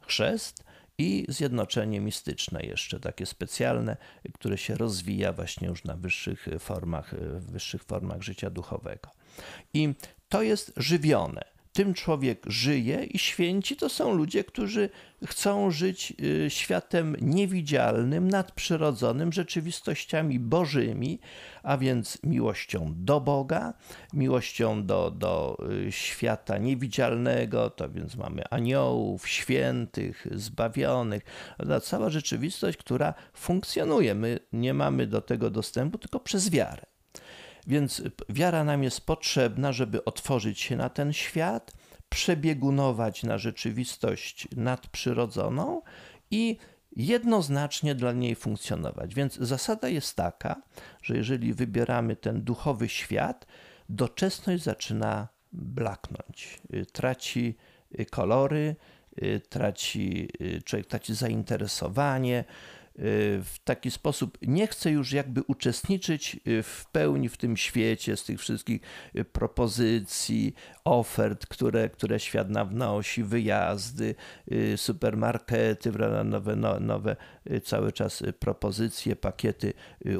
[0.00, 0.64] chrzest
[0.98, 3.96] i zjednoczenie mistyczne jeszcze, takie specjalne,
[4.34, 9.10] które się rozwija właśnie już na wyższych formach, wyższych formach życia duchowego.
[9.74, 9.94] I
[10.28, 14.90] to jest żywione tym człowiek żyje i święci to są ludzie, którzy
[15.26, 21.18] chcą żyć y, światem niewidzialnym, nadprzyrodzonym, rzeczywistościami bożymi,
[21.62, 23.74] a więc miłością do Boga,
[24.12, 31.22] miłością do, do y, świata niewidzialnego, to więc mamy aniołów, świętych, zbawionych,
[31.82, 34.14] cała rzeczywistość, która funkcjonuje.
[34.14, 36.97] My nie mamy do tego dostępu tylko przez wiarę.
[37.66, 41.72] Więc wiara nam jest potrzebna, żeby otworzyć się na ten świat,
[42.08, 45.82] przebiegunować na rzeczywistość nadprzyrodzoną
[46.30, 46.56] i
[46.96, 49.14] jednoznacznie dla niej funkcjonować.
[49.14, 50.62] Więc zasada jest taka,
[51.02, 53.46] że jeżeli wybieramy ten duchowy świat,
[53.88, 56.60] doczesność zaczyna blaknąć,
[56.92, 57.56] traci
[58.10, 58.76] kolory,
[59.48, 60.28] traci,
[60.64, 62.44] człowiek traci zainteresowanie,
[63.44, 68.24] w taki sposób nie chce już jakby uczestniczyć y, w pełni w tym świecie z
[68.24, 68.80] tych wszystkich
[69.16, 74.14] y, propozycji, ofert, które, które świat nam wnosi, wyjazdy,
[74.52, 75.92] y, supermarkety,
[76.24, 77.16] nowe, no, nowe
[77.64, 79.72] cały czas propozycje, pakiety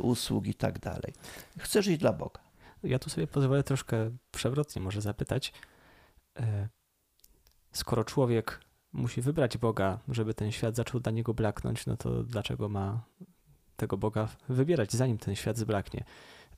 [0.03, 1.13] usług i tak dalej.
[1.59, 2.41] Chce żyć dla Boga.
[2.83, 5.53] Ja tu sobie pozwolę troszkę przewrotnie może zapytać.
[7.73, 12.69] Skoro człowiek musi wybrać Boga, żeby ten świat zaczął dla niego blaknąć, no to dlaczego
[12.69, 13.05] ma
[13.77, 16.05] tego Boga wybierać, zanim ten świat zblaknie?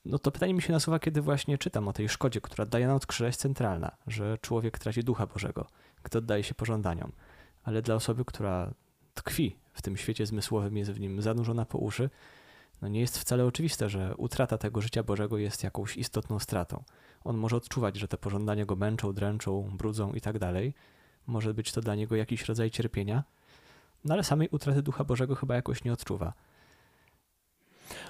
[0.05, 2.95] No to pytanie mi się nasuwa, kiedy właśnie czytam o tej szkodzie, która daje na
[2.95, 5.67] odkrzyża jest centralna, że człowiek traci ducha Bożego,
[6.03, 7.13] gdy oddaje się pożądaniom.
[7.63, 8.75] Ale dla osoby, która
[9.15, 12.11] tkwi w tym świecie zmysłowym, jest w nim zanurzona po uszy,
[12.83, 16.85] no nie jest wcale oczywiste, że utrata tego życia Bożego jest jakąś istotną stratą.
[17.25, 20.75] On może odczuwać, że te pożądania go męczą, dręczą, brudzą i tak dalej,
[21.31, 23.25] może być to dla niego jakiś rodzaj cierpienia,
[24.05, 26.33] no ale samej utraty Ducha Bożego chyba jakoś nie odczuwa.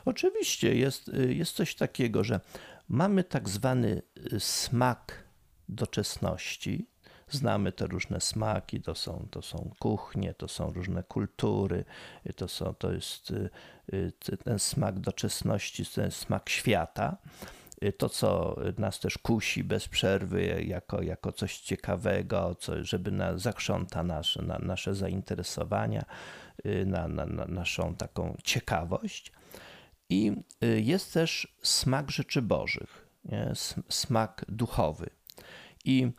[0.05, 2.41] Oczywiście jest, jest coś takiego, że
[2.89, 4.03] mamy tak zwany
[4.39, 5.25] smak
[5.69, 6.87] doczesności,
[7.31, 11.85] znamy te różne smaki, to są, to są kuchnie, to są różne kultury,
[12.37, 13.33] to, są, to jest
[14.45, 17.17] ten smak doczesności, ten smak świata
[17.99, 24.03] to, co nas też kusi bez przerwy, jako, jako coś ciekawego, co, żeby na, zakrząta
[24.03, 26.05] nasz, na, nasze zainteresowania,
[26.87, 29.33] na, na, na naszą taką ciekawość.
[30.09, 30.33] I
[30.77, 33.53] jest też smak rzeczy Bożych, nie?
[33.89, 35.11] smak duchowy.
[35.85, 36.13] I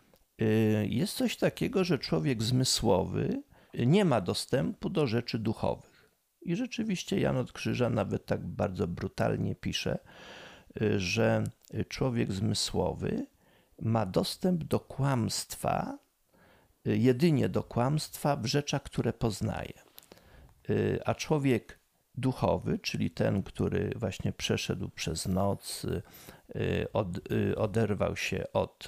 [0.84, 3.44] jest coś takiego, że człowiek zmysłowy
[3.74, 6.12] nie ma dostępu do rzeczy duchowych.
[6.42, 10.00] I rzeczywiście Jan od Krzyża nawet tak bardzo brutalnie pisze,
[10.98, 11.44] że
[11.88, 13.26] człowiek zmysłowy
[13.82, 15.98] ma dostęp do kłamstwa,
[16.86, 19.74] jedynie do kłamstwa w rzeczach, które poznaje.
[21.06, 21.80] A człowiek
[22.16, 25.86] duchowy, czyli ten, który właśnie przeszedł przez noc,
[26.94, 27.08] od,
[27.56, 28.88] oderwał się od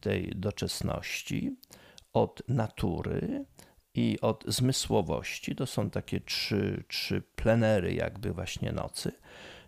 [0.00, 1.56] tej doczesności,
[2.12, 3.44] od natury
[3.94, 5.56] i od zmysłowości.
[5.56, 9.12] To są takie trzy, trzy plenery, jakby właśnie nocy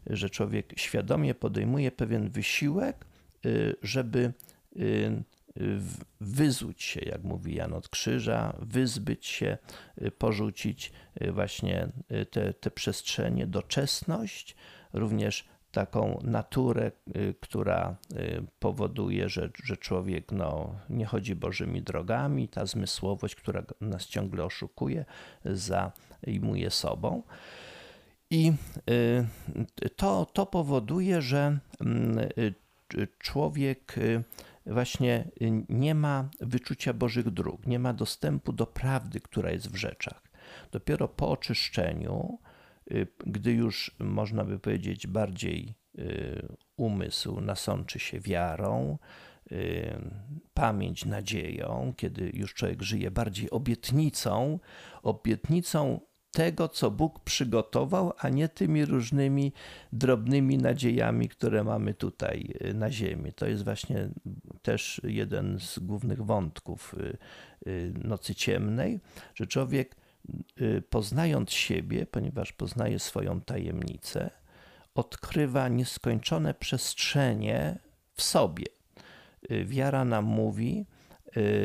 [0.06, 3.06] że człowiek świadomie podejmuje pewien wysiłek,
[3.46, 4.32] y, żeby
[4.76, 5.22] y,
[6.20, 9.58] wyzuć się, jak mówi Jan od Krzyża, wyzbyć się,
[10.02, 10.92] y, porzucić
[11.32, 11.88] właśnie
[12.30, 14.56] te, te przestrzenie, doczesność,
[14.92, 16.92] również taką naturę,
[17.40, 17.96] która
[18.58, 25.04] powoduje, że, że człowiek no, nie chodzi Bożymi drogami, ta zmysłowość, która nas ciągle oszukuje,
[25.44, 27.22] zajmuje sobą.
[28.30, 28.52] I
[28.90, 34.24] y, to, to powoduje, że mm, y, człowiek y,
[34.66, 35.30] właśnie
[35.68, 40.22] nie ma wyczucia Bożych dróg, nie ma dostępu do prawdy, która jest w rzeczach.
[40.72, 42.38] Dopiero po oczyszczeniu,
[43.26, 45.74] gdy już można by powiedzieć bardziej
[46.76, 48.98] umysł nasączy się wiarą,
[50.54, 54.58] pamięć nadzieją, kiedy już człowiek żyje bardziej obietnicą,
[55.02, 59.52] obietnicą tego, co Bóg przygotował, a nie tymi różnymi
[59.92, 63.32] drobnymi nadziejami, które mamy tutaj y, na Ziemi.
[63.32, 64.08] To jest właśnie
[64.62, 67.18] też jeden z głównych wątków y,
[67.66, 69.00] y, nocy ciemnej,
[69.34, 69.96] że człowiek
[70.90, 74.30] poznając siebie, ponieważ poznaje swoją tajemnicę,
[74.94, 77.78] odkrywa nieskończone przestrzenie
[78.14, 78.66] w sobie.
[79.64, 80.86] Wiara nam mówi,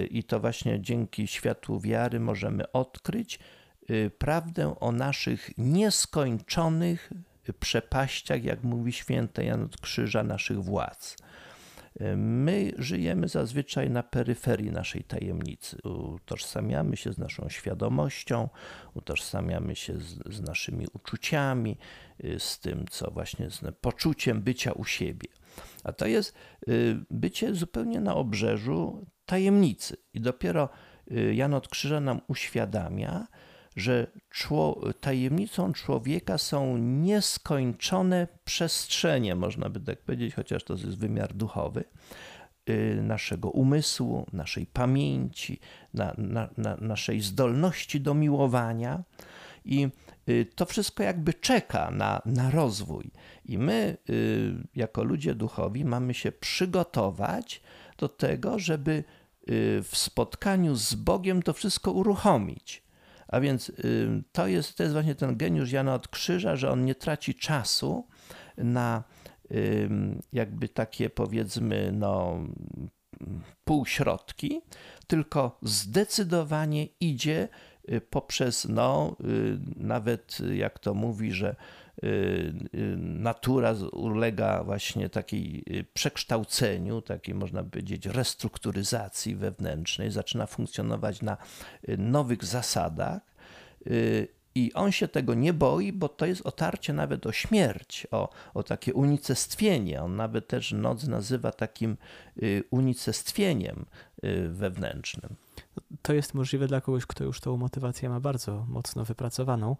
[0.09, 3.39] i to właśnie dzięki światłu wiary możemy odkryć,
[4.17, 7.11] prawdę o naszych nieskończonych
[7.59, 11.17] przepaściach, jak mówi święty Jan od Krzyża, naszych władz.
[12.01, 15.77] Y, my żyjemy zazwyczaj na peryferii naszej tajemnicy.
[16.15, 18.49] Utożsamiamy się z naszą świadomością,
[18.93, 21.77] utożsamiamy się z, z naszymi uczuciami,
[22.23, 25.29] y, z tym, co właśnie z poczuciem bycia u siebie.
[25.83, 26.35] A to jest
[27.11, 29.97] bycie zupełnie na obrzeżu tajemnicy.
[30.13, 30.69] I dopiero
[31.33, 33.27] Jan od Krzyża nam uświadamia,
[33.75, 34.07] że
[35.01, 41.83] tajemnicą człowieka są nieskończone przestrzenie, można by tak powiedzieć, chociaż to jest wymiar duchowy,
[42.69, 45.59] y, naszego umysłu, naszej pamięci,
[45.93, 49.03] na, na, na naszej zdolności do miłowania.
[49.65, 49.87] I
[50.29, 53.11] y, to wszystko jakby czeka na, na rozwój.
[53.45, 57.61] I my, y, jako ludzie duchowi, mamy się przygotować
[57.97, 59.03] do tego, żeby
[59.83, 62.82] w spotkaniu z Bogiem to wszystko uruchomić.
[63.33, 66.85] A więc y, to jest, to jest właśnie ten geniusz Jana od Krzyża, że on
[66.85, 68.07] nie traci czasu
[68.57, 69.03] na
[70.33, 72.39] jakby takie powiedzmy no,
[73.65, 74.61] półśrodki,
[75.07, 77.47] tylko zdecydowanie idzie
[77.89, 81.82] y, poprzez no, y, nawet jak to mówi, że Y, y,
[82.97, 91.37] natura ulega właśnie takiej y, przekształceniu, takiej można powiedzieć restrukturyzacji wewnętrznej, zaczyna funkcjonować na
[91.97, 93.21] nowych zasadach.
[94.55, 98.63] I on się tego nie boi, bo to jest otarcie nawet o śmierć, o, o
[98.63, 100.01] takie unicestwienie.
[100.01, 101.97] On nawet też noc nazywa takim
[102.69, 103.85] unicestwieniem
[104.49, 105.35] wewnętrznym.
[106.01, 109.75] To jest możliwe dla kogoś, kto już tą motywację ma bardzo mocno wypracowaną.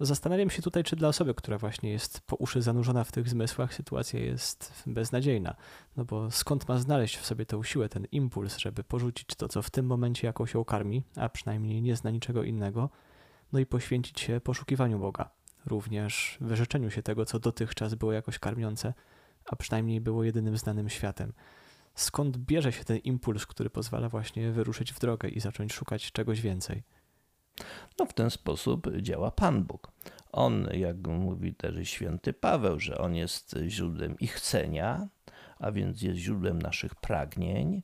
[0.00, 3.74] Zastanawiam się tutaj, czy dla osoby, która właśnie jest po uszy zanurzona w tych zmysłach,
[3.74, 5.56] sytuacja jest beznadziejna.
[5.96, 9.62] No bo skąd ma znaleźć w sobie tę siłę, ten impuls, żeby porzucić to, co
[9.62, 12.90] w tym momencie jakoś ją karmi, a przynajmniej nie zna niczego innego,
[13.52, 15.30] no i poświęcić się poszukiwaniu Boga,
[15.66, 18.94] również wyrzeczeniu się tego, co dotychczas było jakoś karmiące,
[19.46, 21.32] a przynajmniej było jedynym znanym światem.
[21.94, 26.40] Skąd bierze się ten impuls, który pozwala właśnie wyruszyć w drogę i zacząć szukać czegoś
[26.40, 26.82] więcej?
[27.98, 29.92] No w ten sposób działa Pan Bóg.
[30.32, 35.08] On, jak mówi też święty Paweł, że on jest źródłem ich chcenia,
[35.58, 37.82] a więc jest źródłem naszych pragnień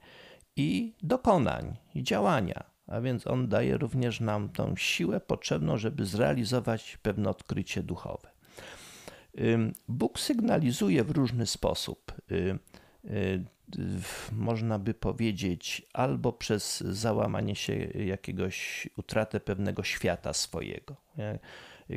[0.56, 2.64] i dokonań, i działania.
[2.86, 8.28] A więc on daje również nam tą siłę potrzebną, żeby zrealizować pewne odkrycie duchowe.
[9.88, 12.12] Bóg sygnalizuje w różny sposób.
[14.32, 20.96] Można by powiedzieć, albo przez załamanie się jakiegoś, utratę pewnego świata swojego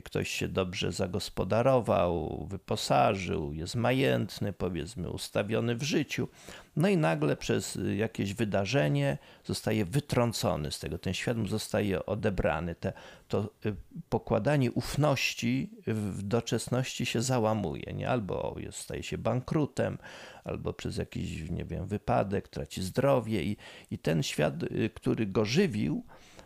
[0.04, 6.28] ktoś się dobrze zagospodarował, wyposażył, jest majętny, powiedzmy, ustawiony w życiu,
[6.76, 12.76] no i nagle przez jakieś wydarzenie zostaje wytrącony z tego, ten świat zostaje odebrany.
[12.76, 12.94] Te,
[13.28, 13.76] to y,
[14.10, 18.10] pokładanie ufności w doczesności się załamuje, nie?
[18.10, 19.98] albo jest, staje się bankrutem,
[20.44, 23.58] albo przez jakiś, nie wiem, wypadek traci zdrowie i,
[23.92, 26.04] i ten świat, y, który go żywił,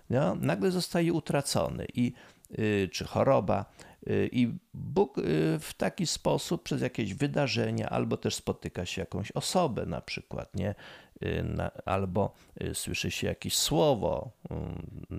[0.09, 1.85] no, nagle zostaje utracony.
[1.93, 2.13] I
[2.91, 3.65] czy choroba.
[4.09, 5.21] Y, I Bóg y,
[5.59, 10.75] w taki sposób przez jakieś wydarzenia, albo też spotyka się jakąś osobę, na przykład, nie?
[11.85, 12.33] albo
[12.73, 14.31] słyszy się jakieś słowo,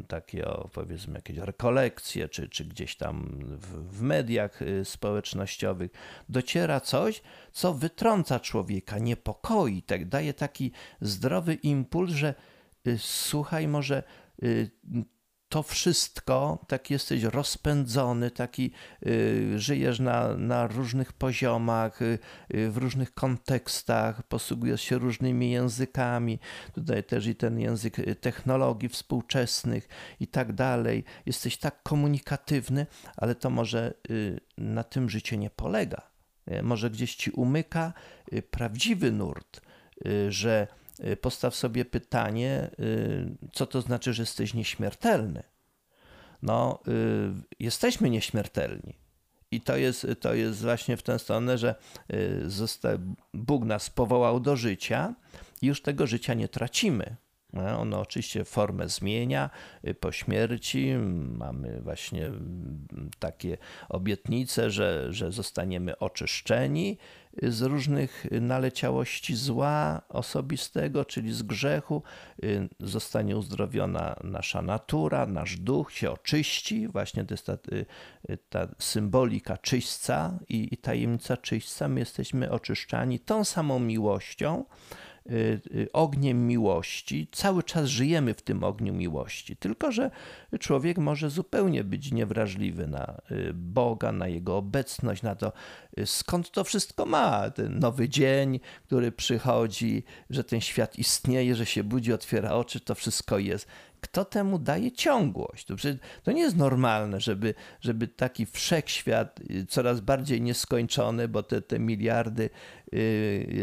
[0.08, 5.90] takie powiedzmy jakieś rekolekcje, czy, czy gdzieś tam w, w mediach społecznościowych,
[6.28, 7.22] dociera coś,
[7.52, 12.34] co wytrąca człowieka, niepokoi, tak, daje taki zdrowy impuls, że
[12.98, 14.02] słuchaj, może
[15.48, 18.70] to wszystko, tak jesteś rozpędzony, taki
[19.06, 22.18] y, żyjesz na, na różnych poziomach, y,
[22.54, 26.38] y, w różnych kontekstach, posługujesz się różnymi językami,
[26.74, 29.88] tutaj też i ten język y, technologii współczesnych
[30.20, 31.04] i tak dalej.
[31.26, 32.86] Jesteś tak komunikatywny,
[33.16, 36.02] ale to może y, na tym życie nie polega.
[36.62, 37.92] Może gdzieś ci umyka
[38.32, 39.60] y, prawdziwy nurt,
[40.28, 40.85] że Y,
[41.20, 45.42] postaw sobie pytanie, y, co to znaczy, że jesteś nieśmiertelny.
[46.42, 46.92] No, y,
[47.60, 48.94] jesteśmy nieśmiertelni.
[49.50, 51.74] I to jest, to jest właśnie w tę stronę, że
[53.34, 55.14] Bóg nas powołał do życia
[55.62, 57.16] i już tego życia nie tracimy.
[57.56, 59.50] No, ono oczywiście formę zmienia
[60.00, 60.94] po śmierci.
[61.38, 62.30] Mamy właśnie
[63.18, 66.98] takie obietnice, że, że zostaniemy oczyszczeni
[67.42, 72.02] z różnych naleciałości zła osobistego, czyli z grzechu.
[72.80, 76.88] Zostanie uzdrowiona nasza natura, nasz duch się oczyści.
[76.88, 77.58] Właśnie to jest ta,
[78.48, 81.88] ta symbolika czyśćca i, i tajemnica czyśćca.
[81.88, 85.05] My jesteśmy oczyszczani tą samą miłością, Y, y,
[85.92, 90.10] ogniem miłości, cały czas żyjemy w tym ogniu miłości, tylko że
[90.60, 95.52] człowiek może zupełnie być niewrażliwy na y, Boga, na Jego obecność, na to,
[96.04, 97.50] skąd to wszystko ma.
[97.50, 102.94] Ten nowy dzień, który przychodzi, że ten świat istnieje, że się budzi, otwiera oczy, to
[102.94, 103.68] wszystko jest
[104.00, 105.64] kto temu daje ciągłość?
[105.64, 105.74] To,
[106.22, 111.78] to nie jest normalne, żeby, żeby taki wszechświat y, coraz bardziej nieskończony, bo te, te
[111.78, 112.50] miliardy y,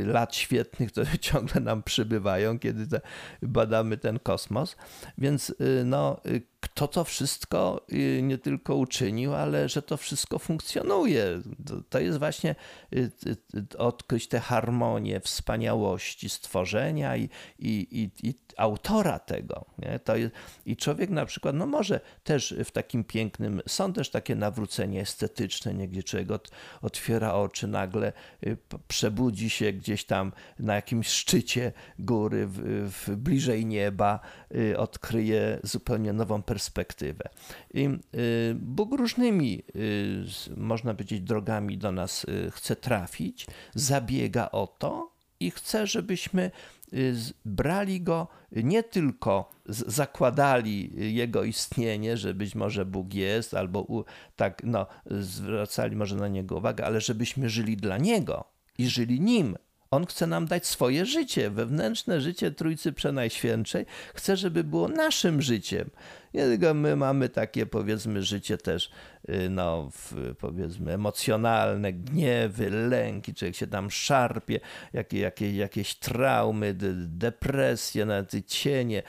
[0.06, 3.00] lat świetnych to ciągle nam przybywają, kiedy
[3.42, 4.76] badamy ten kosmos.
[5.18, 6.22] Więc y, no,
[6.64, 7.86] kto to wszystko
[8.22, 11.42] nie tylko uczynił, ale że to wszystko funkcjonuje.
[11.90, 12.56] To, jest właśnie
[13.78, 19.66] odkryć tę harmonię, wspaniałości stworzenia i, i, i, i autora tego.
[19.78, 20.00] Nie?
[20.00, 20.34] To jest,
[20.66, 25.74] I człowiek na przykład, no może też w takim pięknym, są też takie nawrócenia estetyczne,
[25.74, 25.88] nie?
[25.88, 26.52] gdzie człowiek od,
[26.82, 28.14] otwiera oczy, nagle
[28.48, 28.58] y,
[28.88, 34.20] przebudzi się gdzieś tam na jakimś szczycie góry, w, w bliżej nieba,
[34.56, 36.53] y, odkryje zupełnie nową perspektywę.
[37.74, 39.64] I y, Bóg różnymi,
[40.58, 46.52] można powiedzieć, drogami do nas chce trafić, zabiega o to, i chce, żebyśmy
[46.94, 54.62] Y, brali go nie tylko zakładali jego istnienie, że być może Bóg jest, albo tak
[54.64, 58.46] no, zwracali może na niego uwagę, ale żebyśmy żyli dla niego
[58.78, 59.56] i żyli nim.
[59.94, 63.86] On chce nam dać swoje życie, wewnętrzne życie Trójcy Przenajświętszej.
[64.14, 65.90] Chce, żeby było naszym życiem.
[66.34, 68.92] Nie tylko my mamy takie, powiedzmy, życie też,
[69.30, 69.90] y, no,
[70.40, 74.60] powiedzmy, emocjonalne, gniewy, lęki, człowiek się tam szarpie,
[74.94, 76.74] jakie, jakie, jakieś traumy,
[77.08, 79.04] depresje, nawet cienie.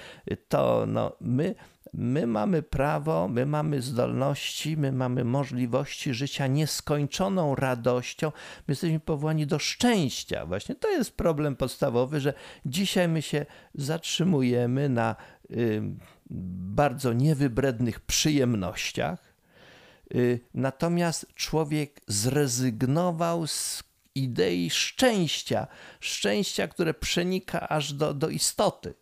[0.49, 1.55] To, no, my
[1.97, 8.33] my mamy prawo, my mamy zdolności, my mamy możliwości życia nieskończoną radością.
[8.69, 10.47] My jesteśmy powołani do szczęścia.
[10.47, 12.35] Właśnie to jest problem podstawowy, że
[12.67, 15.17] dzisiaj my się zatrzymujemy na
[15.51, 15.83] y,
[16.31, 19.35] bardzo niewybrednych przyjemnościach.
[20.15, 23.83] Y, natomiast człowiek zrezygnował z
[24.15, 25.67] idei szczęścia,
[26.01, 28.95] szczęścia, które przenika aż do, do istoty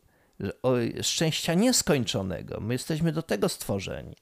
[1.02, 2.60] szczęścia nieskończonego.
[2.60, 4.16] My jesteśmy do tego stworzeni.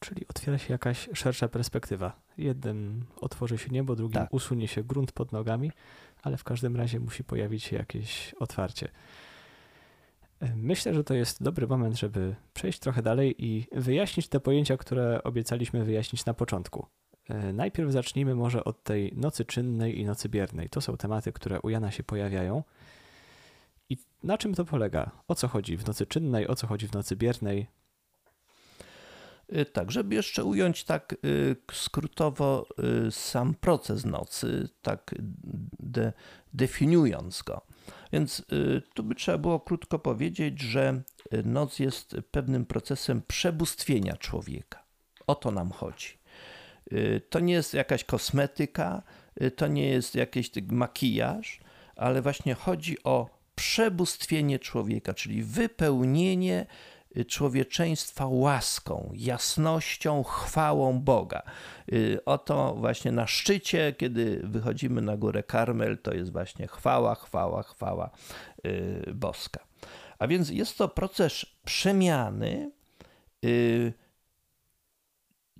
[0.00, 2.20] Czyli otwiera się jakaś szersza perspektywa.
[2.38, 4.34] Jednym otworzy się niebo, drugim tak.
[4.34, 5.72] usunie się grunt pod nogami,
[6.22, 8.88] ale w każdym razie musi pojawić się jakieś otwarcie.
[10.56, 15.22] Myślę, że to jest dobry moment, żeby przejść trochę dalej i wyjaśnić te pojęcia, które
[15.22, 16.86] obiecaliśmy wyjaśnić na początku.
[17.28, 20.68] E, najpierw zacznijmy może od tej nocy czynnej i nocy biernej.
[20.68, 22.62] To są tematy, które u Jana się pojawiają.
[23.90, 25.10] I na czym to polega?
[25.28, 27.66] O co chodzi w nocy czynnej, o co chodzi w nocy biernej?
[29.52, 32.66] Y, tak, żeby jeszcze ująć tak y, skrótowo
[33.06, 35.14] y, sam proces nocy, tak
[35.78, 36.12] de,
[36.54, 37.66] definiując go.
[38.12, 38.42] Więc
[38.94, 41.02] tu by trzeba było krótko powiedzieć, że
[41.44, 44.84] noc jest pewnym procesem przebóstwienia człowieka.
[45.26, 46.18] O to nam chodzi.
[47.30, 49.02] To nie jest jakaś kosmetyka,
[49.56, 51.60] to nie jest jakiś makijaż,
[51.96, 56.66] ale właśnie chodzi o przebóstwienie człowieka, czyli wypełnienie
[57.16, 61.42] Y, człowieczeństwa łaską, jasnością, chwałą Boga.
[61.92, 67.62] Y, oto właśnie na szczycie, kiedy wychodzimy na górę Karmel, to jest właśnie chwała, chwała,
[67.62, 68.10] chwała
[68.66, 69.66] y, boska.
[70.18, 72.70] A więc jest to proces przemiany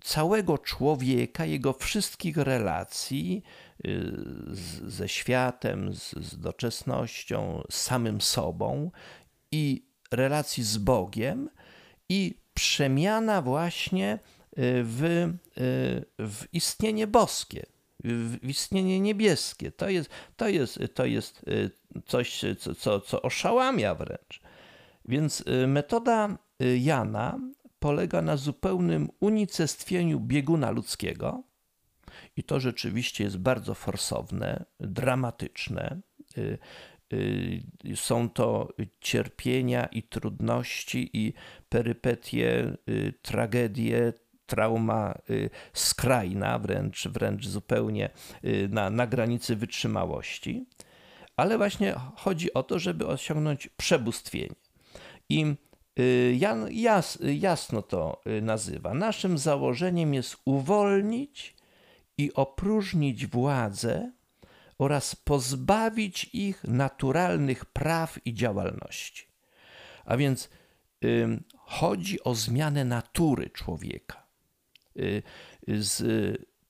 [0.01, 3.42] całego człowieka, jego wszystkich relacji
[4.87, 8.91] ze światem, z, z doczesnością, z samym sobą
[9.53, 11.51] i relacji z Bogiem
[12.09, 14.18] i przemiana właśnie y,
[14.84, 17.66] w, y, w istnienie boskie,
[18.05, 19.72] w istnienie niebieskie.
[19.72, 21.70] To jest, to jest, to jest y,
[22.07, 24.41] coś, co, co, co oszałamia wręcz.
[25.09, 26.39] Więc metoda
[26.78, 27.39] Jana
[27.78, 31.43] polega na zupełnym unicestwieniu bieguna ludzkiego.
[32.37, 36.01] I to rzeczywiście jest bardzo forsowne, dramatyczne.
[37.12, 38.68] Y, są to
[39.01, 41.32] cierpienia i trudności i
[41.68, 44.12] perypetie, y, tragedie,
[44.47, 48.11] trauma y, skrajna, wręcz, wręcz zupełnie
[48.68, 50.66] na, na granicy wytrzymałości.
[51.37, 54.55] Ale właśnie chodzi o to, żeby osiągnąć przebóstwienie.
[55.28, 55.55] I
[56.32, 58.95] Jan jas, jasno to nazywa.
[58.95, 61.55] Naszym założeniem jest uwolnić
[62.18, 64.12] i opróżnić władzę
[64.78, 69.26] oraz pozbawić ich naturalnych praw i działalności.
[70.04, 70.50] A więc
[71.04, 74.26] y, chodzi o zmianę natury człowieka.
[74.96, 75.22] Y,
[75.68, 76.02] z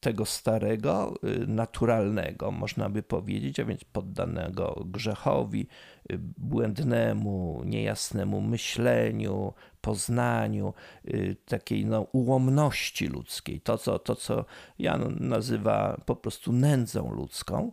[0.06, 5.66] tego starego, y, naturalnego, można by powiedzieć, a więc poddanego grzechowi,
[6.12, 10.74] y, błędnemu, niejasnemu myśleniu, poznaniu,
[11.08, 14.44] y, takiej no, ułomności ludzkiej, to co, to, co
[14.78, 17.72] Jan nazywa po prostu nędzą ludzką.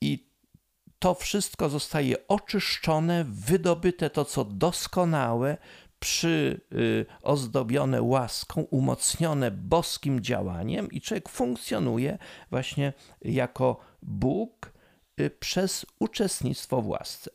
[0.00, 0.26] I
[0.98, 5.56] to wszystko zostaje oczyszczone, wydobyte to, co doskonałe,
[6.06, 7.06] przy y,
[8.02, 12.18] łaską, umocnione boskim działaniem i człowiek funkcjonuje
[12.50, 12.92] właśnie
[13.22, 14.72] jako Bóg
[15.20, 17.30] y, przez uczestnictwo w łasce.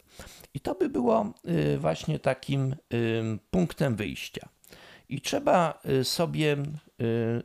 [0.54, 1.34] I to by było
[1.74, 2.76] y, właśnie takim
[3.50, 4.50] punktem wyjścia.
[5.10, 6.58] I trzeba sobie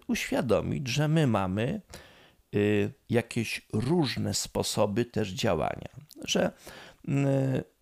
[0.07, 1.81] uświadomić, że my mamy
[3.11, 5.89] jakieś różne sposoby też działania,
[6.25, 6.53] że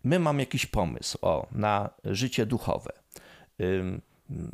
[0.04, 3.03] my mamy jakiś pomysł o, na życie duchowe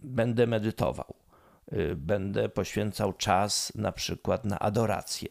[0.02, 1.14] będę medytował,
[1.72, 5.28] y, będę poświęcał czas na przykład na adorację,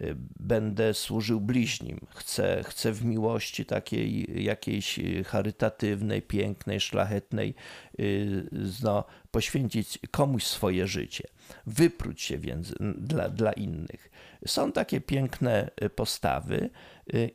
[0.00, 7.54] y, będę służył bliźnim, chcę, chcę w miłości takiej jakiejś charytatywnej, pięknej, szlachetnej
[8.00, 8.48] y,
[8.82, 11.24] no, poświęcić komuś swoje życie,
[11.66, 14.10] wypróć się więc dla, dla innych.
[14.46, 16.70] Są takie piękne postawy,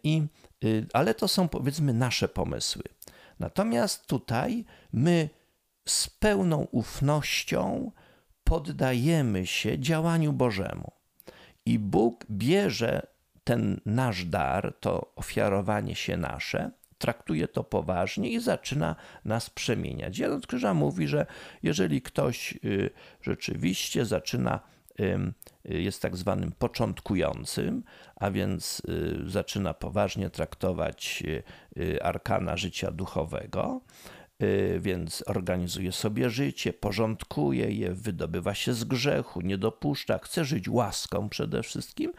[0.04, 0.24] i,
[0.94, 2.84] ale to są powiedzmy nasze pomysły.
[3.40, 5.30] Natomiast tutaj my
[5.86, 7.92] z pełną ufnością
[8.44, 10.92] poddajemy się działaniu Bożemu.
[11.66, 13.08] I Bóg bierze
[13.44, 20.18] ten nasz dar, to ofiarowanie się nasze, traktuje to poważnie i zaczyna nas przemieniać.
[20.18, 21.26] Jan Krzyża mówi, że
[21.64, 22.90] jeżeli ktoś y,
[23.22, 24.60] rzeczywiście zaczyna,
[25.66, 27.84] jest tak zwanym początkującym,
[28.16, 28.82] a więc
[29.26, 31.24] y, zaczyna poważnie traktować
[31.78, 33.82] y, arkana życia duchowego,
[34.23, 34.23] Y,
[34.80, 41.30] więc organizuje sobie życie, porządkuje je, wydobywa się z grzechu, nie dopuszcza, chce żyć łaską
[41.30, 42.14] przede wszystkim,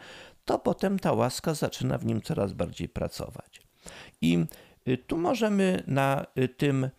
[0.45, 3.61] to potem ta łaska zaczyna w nim coraz bardziej pracować.
[4.21, 4.45] I
[4.87, 6.89] y, tu możemy na y, tym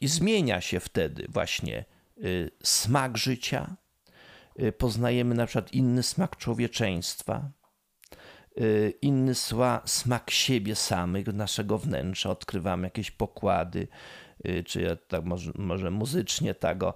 [0.00, 1.84] i zmienia się wtedy właśnie
[2.62, 3.76] smak życia,
[4.78, 7.50] poznajemy na przykład inny smak człowieczeństwa,
[8.60, 9.32] Y, inny
[9.84, 13.88] smak siebie samych, naszego wnętrza, odkrywamy jakieś pokłady,
[14.66, 16.94] czy ja tak może, może muzycznie tego,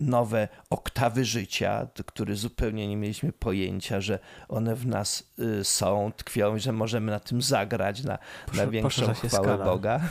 [0.00, 4.18] nowe oktawy życia, które zupełnie nie mieliśmy pojęcia, że
[4.48, 8.18] one w nas są, tkwią i że możemy na tym zagrać na,
[8.54, 9.64] na większą chwałę skala.
[9.64, 10.00] Boga.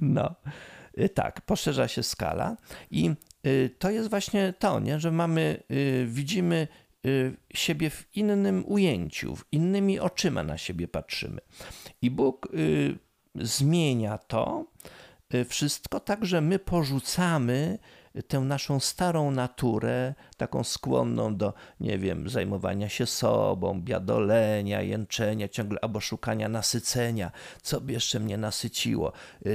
[0.00, 0.34] No.
[1.14, 2.56] Tak, poszerza się skala
[2.90, 3.10] i
[3.78, 5.00] to jest właśnie to, nie?
[5.00, 5.62] że mamy,
[6.06, 6.68] widzimy
[7.54, 11.40] siebie w innym ujęciu, w innymi oczyma na siebie patrzymy.
[12.02, 12.48] I Bóg
[13.34, 14.66] zmienia to
[15.48, 17.78] wszystko tak, że my porzucamy
[18.22, 25.78] tę naszą starą naturę, taką skłonną do, nie wiem, zajmowania się sobą, biadolenia, jęczenia ciągle,
[25.82, 27.30] albo szukania nasycenia,
[27.62, 29.12] co by jeszcze mnie nasyciło.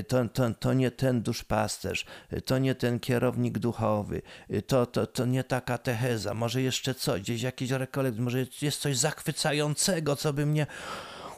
[0.08, 2.06] To, to, to nie ten duszpasterz,
[2.46, 4.22] to nie ten kierownik duchowy,
[4.68, 8.98] to, to, to nie ta katecheza, może jeszcze coś, gdzieś jakiś rekolekt, może jest coś
[8.98, 10.68] zachwycającego, co by mnie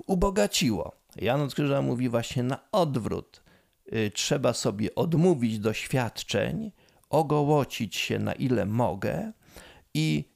[0.08, 1.02] ubogaciło.
[1.16, 3.42] Jan od Krzyża mówi właśnie na odwrót.
[3.94, 6.72] Y, trzeba sobie odmówić doświadczeń,
[7.12, 9.32] ogołocić się na ile mogę
[9.94, 10.32] i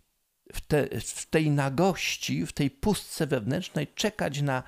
[0.53, 4.63] w, te, w, tej nagości, w tej pustce wewnętrznej czekać na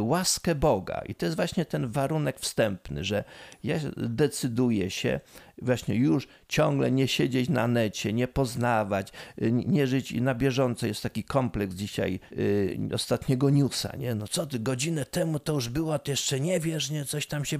[0.00, 1.02] łaskę Boga.
[1.06, 3.24] I to jest właśnie ten warunek wstępny, że
[3.64, 5.20] ja decyduję się
[5.62, 9.12] właśnie już ciągle nie siedzieć na necie, nie poznawać,
[9.42, 10.86] y, nie żyć na bieżąco.
[10.86, 14.14] Jest taki kompleks dzisiaj y, ostatniego newsa, nie?
[14.14, 17.04] No co ty, godzinę temu to już było, ty jeszcze nie wiesz, nie?
[17.04, 17.58] Coś tam się...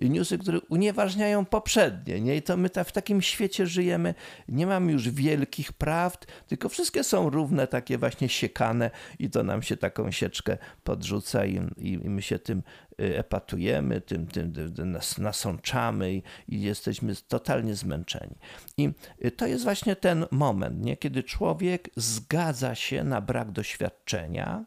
[0.00, 2.36] Newsy, które unieważniają poprzednie, nie?
[2.36, 4.14] I to my ta, w takim świecie żyjemy,
[4.48, 9.62] nie mamy już wielkich prawd, tylko wszystkie są równe, takie właśnie siekane i to nam
[9.62, 11.44] się taką sieczkę podrzuca
[11.76, 12.62] i, i my się tym
[13.02, 18.34] Y, epatujemy, tym, tym, tym nasączamy i, i jesteśmy totalnie zmęczeni.
[18.76, 18.90] I
[19.24, 20.96] y, to jest właśnie ten moment, nie?
[20.96, 24.64] kiedy człowiek zgadza się na brak doświadczenia,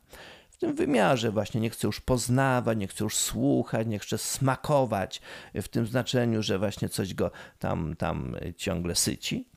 [0.50, 5.22] w tym wymiarze właśnie nie chce już poznawać, nie chce już słuchać, nie chce smakować
[5.56, 9.48] w tym znaczeniu, że właśnie coś go tam, tam ciągle syci.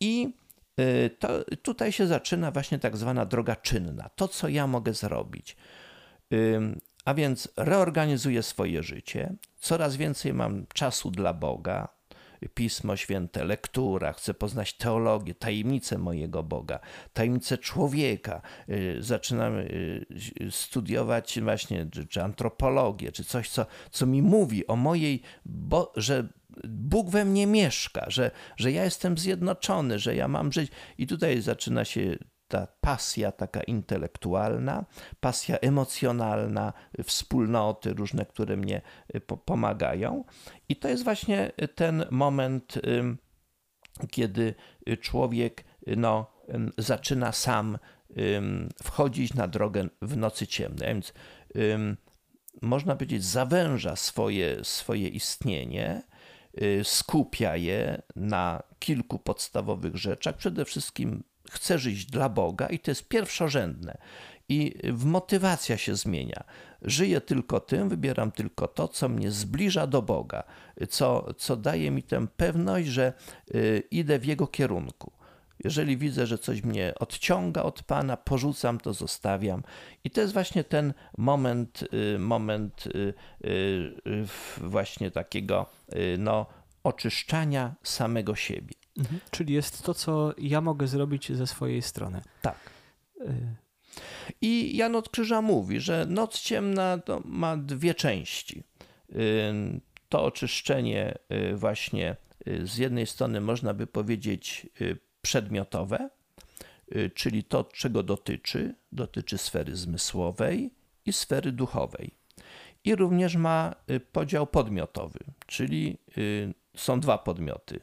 [0.00, 0.34] I
[0.80, 1.28] y, to,
[1.62, 4.10] tutaj się zaczyna właśnie tak zwana droga czynna.
[4.16, 5.56] To, co ja mogę zrobić.
[7.04, 11.96] A więc reorganizuję swoje życie, coraz więcej mam czasu dla Boga,
[12.54, 16.80] Pismo Święte, lektura, chcę poznać teologię, tajemnicę mojego Boga,
[17.12, 18.42] tajemnicę człowieka.
[18.68, 20.06] Y, zaczynam y,
[20.50, 26.28] studiować właśnie czy antropologię, czy coś, co, co mi mówi o mojej, bo, że
[26.68, 30.70] Bóg we mnie mieszka, że, że ja jestem zjednoczony, że ja mam żyć.
[30.98, 32.16] I tutaj zaczyna się
[32.48, 34.84] ta pasja taka intelektualna,
[35.20, 36.72] pasja emocjonalna,
[37.04, 38.82] wspólnoty różne, które mnie
[39.14, 40.24] y, pomagają.
[40.68, 42.78] I to jest właśnie ten moment,
[44.10, 44.54] kiedy
[45.00, 45.64] człowiek
[45.96, 46.30] no,
[46.78, 47.78] zaczyna sam
[48.82, 50.88] wchodzić na drogę w nocy ciemnej.
[50.88, 51.12] Więc
[52.62, 56.02] można powiedzieć, zawęża swoje, swoje istnienie,
[56.62, 60.36] y, skupia je na kilku podstawowych rzeczach.
[60.36, 63.98] Przede wszystkim chcę żyć dla Boga i to jest pierwszorzędne.
[64.48, 64.74] I
[65.04, 66.44] motywacja się zmienia.
[66.82, 70.42] Żyję tylko tym, wybieram tylko to, co mnie zbliża do Boga,
[70.88, 73.12] co, co daje mi tę pewność, że
[73.54, 75.12] y, idę w Jego kierunku.
[75.64, 79.62] Jeżeli widzę, że coś mnie odciąga od Pana, porzucam to, zostawiam.
[80.04, 81.84] I to jest właśnie ten moment,
[82.14, 83.14] y, moment y,
[84.60, 85.66] właśnie takiego
[86.18, 86.46] no,
[86.84, 88.85] oczyszczania samego siebie.
[88.98, 89.20] Mhm.
[89.30, 92.22] Czyli jest to, co ja mogę zrobić ze swojej strony.
[92.42, 92.58] Tak.
[93.20, 93.56] Y
[94.40, 98.62] I Jan od Krzyża mówi, że noc ciemna ma dwie części.
[99.10, 101.18] Y to oczyszczenie
[101.52, 102.16] y właśnie
[102.64, 104.66] z jednej strony można by powiedzieć
[105.22, 106.10] przedmiotowe,
[107.14, 110.70] czyli to, czego dotyczy, dotyczy sfery zmysłowej
[111.06, 112.14] i sfery duchowej.
[112.84, 113.74] I również ma
[114.12, 115.98] podział podmiotowy, czyli
[116.76, 117.80] są dwa podmioty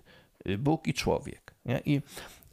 [0.60, 1.56] Bóg i człowiek.
[1.66, 1.82] Nie?
[1.86, 2.02] I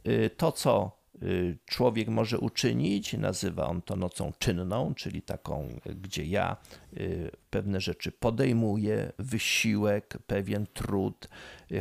[0.07, 6.25] y, to, co y, człowiek może uczynić, nazywa on to nocą czynną, czyli taką, gdzie
[6.25, 6.57] ja
[7.51, 11.27] pewne rzeczy podejmuję, wysiłek, pewien trud,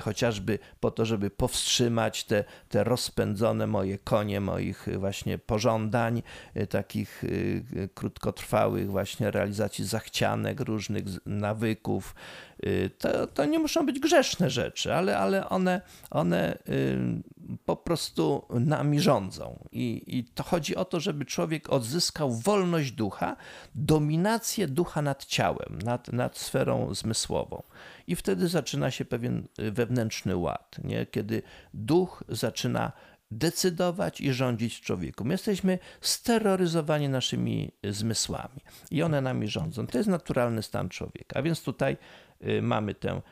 [0.00, 6.22] chociażby po to, żeby powstrzymać te, te rozpędzone moje konie, moich właśnie pożądań,
[6.70, 7.24] takich
[7.94, 12.14] krótkotrwałych właśnie realizacji zachcianek, różnych nawyków,
[12.66, 16.98] Y, to, to nie muszą być grzeszne rzeczy, ale, ale one, one y,
[17.64, 19.68] po prostu nami rządzą.
[19.72, 23.36] I, I to chodzi o to, żeby człowiek odzyskał wolność ducha,
[23.74, 27.62] dominację ducha nad ciałem, nad, nad sferą zmysłową.
[28.06, 31.06] I wtedy zaczyna się pewien wewnętrzny ład, nie?
[31.06, 31.42] kiedy
[31.74, 32.92] duch zaczyna
[33.30, 35.24] decydować i rządzić człowieku.
[35.24, 39.86] My jesteśmy steroryzowani naszymi zmysłami i one nami rządzą.
[39.86, 41.38] To jest naturalny stan człowieka.
[41.38, 41.96] A więc tutaj
[42.46, 43.22] y, mamy tę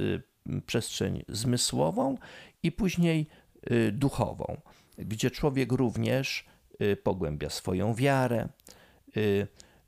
[0.00, 0.22] y,
[0.66, 2.18] przestrzeń zmysłową
[2.62, 3.26] i później
[3.70, 4.60] y, duchową,
[4.98, 6.50] gdzie człowiek również
[7.02, 8.48] pogłębia swoją wiarę,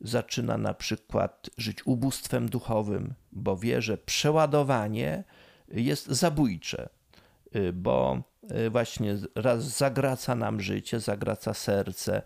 [0.02, 5.24] zaczyna na przykład żyć ubóstwem duchowym, bo wie, że przeładowanie
[5.68, 6.88] jest zabójcze,
[7.72, 12.22] bo Y, właśnie raz zagraca nam życie, zagraca serce,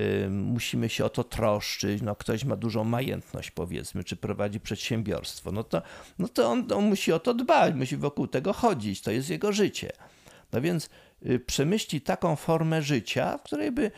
[0.00, 5.52] y, musimy się o to troszczyć, no ktoś ma dużą majętność powiedzmy, czy prowadzi przedsiębiorstwo,
[5.52, 5.82] no to,
[6.18, 9.52] no to on, on musi o to dbać, musi wokół tego chodzić, to jest jego
[9.52, 9.92] życie.
[10.52, 10.90] No więc
[11.26, 13.90] y, przemyśli taką formę życia, w której by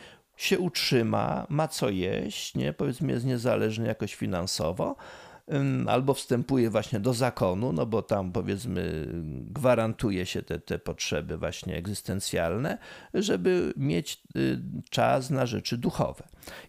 [0.45, 2.73] się utrzyma, ma co jeść, nie?
[2.73, 4.95] powiedzmy jest niezależny jakoś finansowo,
[5.87, 9.07] albo wstępuje właśnie do zakonu, no bo tam powiedzmy
[9.51, 12.77] gwarantuje się te, te potrzeby właśnie egzystencjalne,
[13.13, 16.23] żeby mieć y, czas na rzeczy duchowe.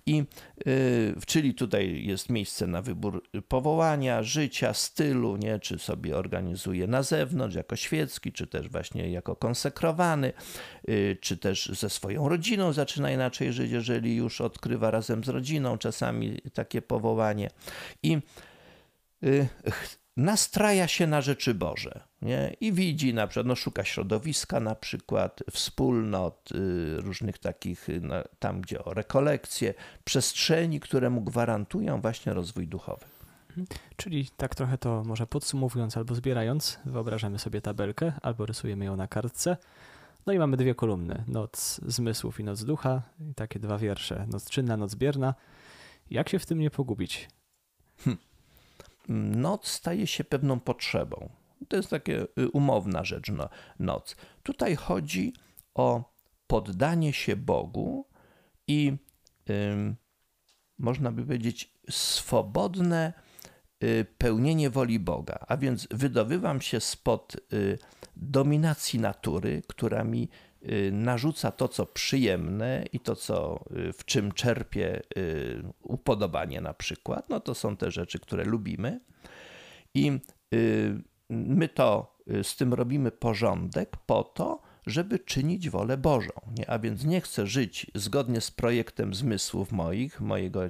[0.07, 0.25] I
[0.67, 5.59] y, czyli tutaj jest miejsce na wybór powołania, życia, stylu, nie?
[5.59, 10.33] czy sobie organizuje na zewnątrz jako świecki, czy też właśnie jako konsekrowany,
[10.89, 15.79] y, czy też ze swoją rodziną zaczyna inaczej żyć, jeżeli już odkrywa razem z rodziną
[15.79, 17.51] czasami takie powołanie.
[18.03, 18.19] I
[20.17, 22.57] nastraja się na rzeczy Boże nie?
[22.61, 28.15] i widzi na przykład, no, szuka środowiska na przykład, wspólnot, y, różnych takich, y, no,
[28.39, 33.05] tam gdzie o rekolekcje, przestrzeni, które mu gwarantują właśnie rozwój duchowy.
[33.49, 33.67] Mhm.
[33.97, 39.09] Czyli tak trochę to może podsumowując albo zbierając, wyobrażamy sobie tabelkę albo rysujemy ją na
[39.09, 39.57] kartce.
[40.27, 44.51] No i mamy dwie kolumny, noc zmysłów i noc ducha, i takie dwa wiersze, noc
[44.51, 45.35] czynna, noc bierna.
[46.11, 47.29] Jak się w tym nie pogubić?
[47.99, 48.19] Hm
[49.09, 51.31] noc staje się pewną potrzebą.
[51.69, 53.49] To jest takie y, umowna rzecz, no,
[53.79, 54.17] noc.
[54.43, 55.33] Tutaj chodzi
[55.75, 56.15] o
[56.47, 58.09] poddanie się Bogu
[58.67, 58.97] i
[60.79, 63.13] można by powiedzieć swobodne
[63.85, 67.79] y, pełnienie woli Boga, a więc wydobywam się spod y,
[68.17, 70.29] dominacji natury, która mi
[70.93, 77.29] narzuca to, co przyjemne i to, co, y, w czym czerpie y, upodobanie na przykład,
[77.29, 79.01] no to są te rzeczy, które lubimy.
[79.95, 80.13] I
[81.31, 86.33] my to z tym robimy porządek po to, żeby czynić wolę Bożą.
[86.59, 86.71] Nie?
[86.71, 90.61] A więc nie chcę żyć zgodnie z projektem zmysłów moich, mojego,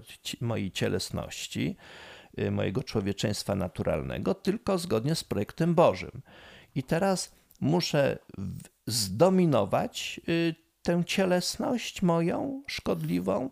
[0.41, 1.77] mojej cielesności,
[2.51, 6.23] mojego człowieczeństwa naturalnego, tylko zgodnie z projektem Bożym.
[6.75, 8.19] I teraz muszę
[8.87, 13.51] zdominować y, tę cielesność moją szkodliwą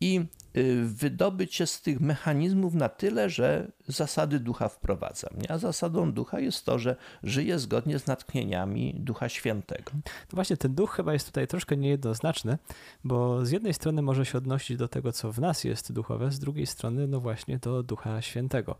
[0.00, 0.20] i
[0.56, 5.30] y, wydobyć się z tych mechanizmów na tyle, że zasady ducha wprowadzam.
[5.48, 9.92] A zasadą ducha jest to, że żyję zgodnie z natchnieniami Ducha Świętego.
[10.04, 12.58] No właśnie, ten duch chyba jest tutaj troszkę niejednoznaczny,
[13.04, 16.38] bo z jednej strony może się odnosić do tego, co w nas jest duchowe, z
[16.38, 18.76] drugiej strony, no właśnie, do Ducha Świętego.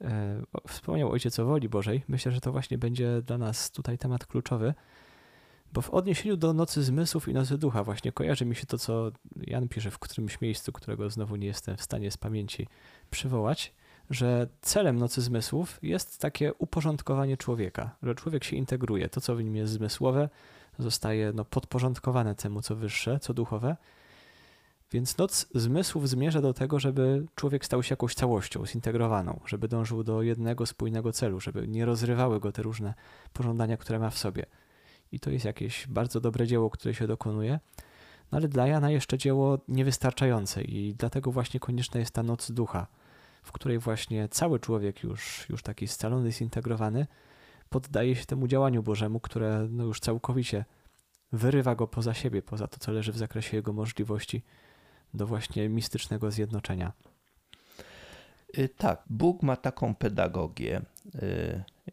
[0.00, 2.04] E, wspomniał Ojciec o woli Bożej.
[2.08, 4.74] Myślę, że to właśnie będzie dla nas tutaj temat kluczowy,
[5.74, 9.10] bo w odniesieniu do Nocy Zmysłów i Nocy Ducha właśnie kojarzy mi się to, co
[9.36, 12.66] Jan pisze w którymś miejscu, którego znowu nie jestem w stanie z pamięci
[13.10, 13.74] przywołać,
[14.10, 19.08] że celem Nocy Zmysłów jest takie uporządkowanie człowieka, że człowiek się integruje.
[19.08, 20.28] To, co w nim jest zmysłowe,
[20.78, 23.76] zostaje no, podporządkowane temu, co wyższe, co duchowe,
[24.92, 30.04] więc noc zmysłów zmierza do tego, żeby człowiek stał się jakąś całością, zintegrowaną, żeby dążył
[30.04, 32.94] do jednego spójnego celu, żeby nie rozrywały go te różne
[33.32, 34.46] pożądania, które ma w sobie.
[35.14, 37.60] I to jest jakieś bardzo dobre dzieło, które się dokonuje.
[38.32, 42.86] No ale dla Jana jeszcze dzieło niewystarczające i dlatego właśnie konieczna jest ta noc ducha,
[43.42, 47.06] w której właśnie cały człowiek już, już taki scalony, zintegrowany,
[47.68, 50.64] poddaje się temu działaniu Bożemu, które no już całkowicie
[51.32, 54.42] wyrywa go poza siebie, poza to, co leży w zakresie jego możliwości
[55.14, 56.92] do właśnie mistycznego zjednoczenia.
[58.58, 60.82] Y, tak, Bóg ma taką pedagogię.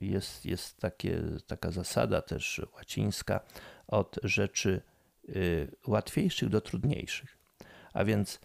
[0.01, 3.39] Y, jest, jest takie, taka zasada też łacińska
[3.87, 4.81] od rzeczy
[5.29, 7.37] y, łatwiejszych do trudniejszych.
[7.93, 8.39] A więc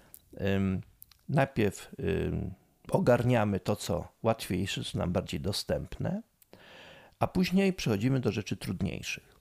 [1.28, 1.94] najpierw
[2.90, 6.22] ogarniamy to, co łatwiejsze, co nam bardziej dostępne,
[7.18, 9.36] a później przechodzimy do rzeczy trudniejszych.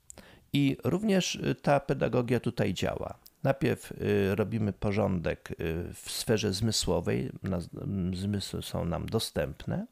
[0.52, 3.18] I również ta pedagogia tutaj działa.
[3.42, 5.54] Najpierw y, robimy porządek y,
[5.94, 7.30] w sferze zmysłowej,
[8.14, 9.86] zmysły są nam dostępne,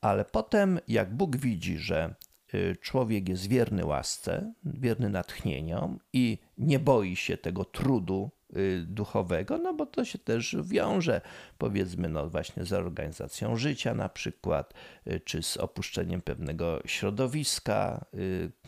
[0.00, 2.14] ale potem, jak Bóg widzi, że
[2.54, 9.58] y, człowiek jest wierny łasce, wierny natchnieniom i nie boi się tego trudu y, duchowego,
[9.58, 11.20] no bo to się też wiąże
[11.58, 14.74] powiedzmy no właśnie z organizacją życia na przykład,
[15.06, 18.04] y, czy z opuszczeniem pewnego środowiska,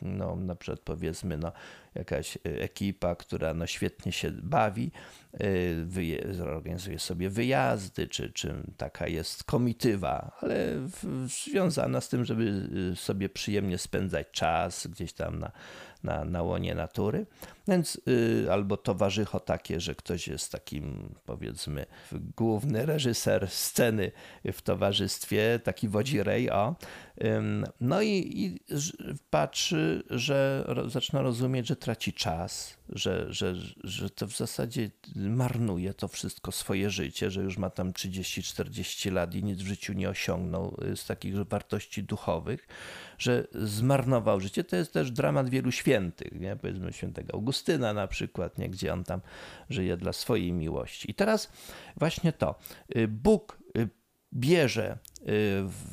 [0.03, 1.53] no na przykład powiedzmy no
[1.95, 4.90] jakaś ekipa, która no świetnie się bawi,
[6.30, 10.88] zorganizuje sobie wyjazdy, czy, czy taka jest komitywa, ale
[11.45, 15.53] związana z tym, żeby sobie przyjemnie spędzać czas gdzieś tam na,
[16.03, 17.26] na, na łonie natury.
[17.68, 21.86] Więc y, albo towarzycho takie, że ktoś jest takim, powiedzmy,
[22.36, 24.12] główny reżyser sceny
[24.53, 26.76] w towarzystwie, taki wodzirej, o.
[27.80, 28.61] No i, i
[29.30, 33.55] patrzy, że zaczyna rozumieć, że traci czas, że, że,
[33.85, 39.35] że to w zasadzie marnuje to wszystko swoje życie, że już ma tam 30-40 lat
[39.35, 42.68] i nic w życiu nie osiągnął y, z takich wartości duchowych,
[43.18, 44.64] że zmarnował życie.
[44.64, 46.57] To jest też dramat wielu świętych, nie?
[46.57, 48.70] powiedzmy świętego Augustyna na przykład, nie?
[48.70, 49.20] gdzie on tam
[49.70, 51.11] żyje dla swojej miłości.
[51.11, 51.53] I teraz
[51.97, 52.59] właśnie to.
[52.97, 53.89] Y, Bóg y,
[54.35, 54.99] bierze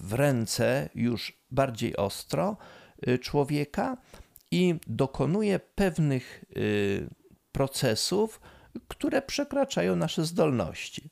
[0.03, 2.57] w ręce już bardziej ostro
[3.21, 3.97] człowieka,
[4.51, 7.09] i dokonuje pewnych y,
[7.51, 8.41] procesów,
[8.87, 11.09] które przekraczają nasze zdolności.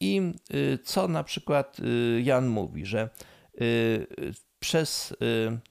[0.00, 3.08] I y, co na przykład y, Jan mówi, że
[4.60, 5.14] przez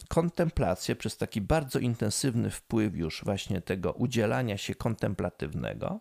[0.10, 6.00] kontemplację, przez taki bardzo intensywny wpływ już właśnie tego udzielania się kontemplatywnego,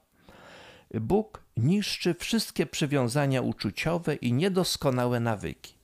[0.94, 5.74] Bóg niszczy wszystkie przywiązania uczuciowe i niedoskonałe nawyki.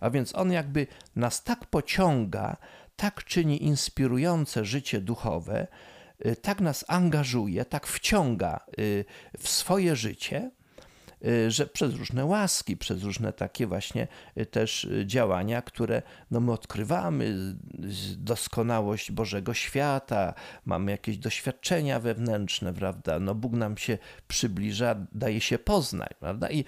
[0.00, 0.86] A więc on jakby
[1.16, 2.56] nas tak pociąga
[3.00, 5.66] tak czyni inspirujące życie duchowe,
[6.26, 9.04] y, tak nas angażuje, tak wciąga y,
[9.38, 10.50] w swoje życie,
[11.48, 14.08] że przez różne łaski, przez różne takie właśnie
[14.38, 17.54] y, też y, działania, które no my odkrywamy
[18.16, 23.20] doskonałość Bożego świata, mamy jakieś doświadczenia wewnętrzne, prawda?
[23.20, 23.98] No Bóg nam się
[24.28, 26.50] przybliża, daje się poznać, prawda?
[26.50, 26.64] I,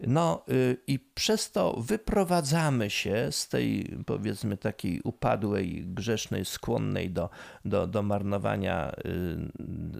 [0.00, 0.44] no,
[0.86, 7.30] i przez to wyprowadzamy się z tej powiedzmy takiej upadłej, grzesznej, skłonnej do,
[7.64, 8.94] do, do marnowania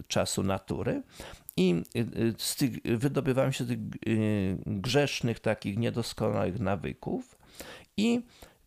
[0.08, 1.02] czasu natury
[1.58, 3.78] i y, y, z tych, wydobywałem się z tych
[4.08, 7.38] y, grzesznych, takich niedoskonałych nawyków
[7.96, 8.20] i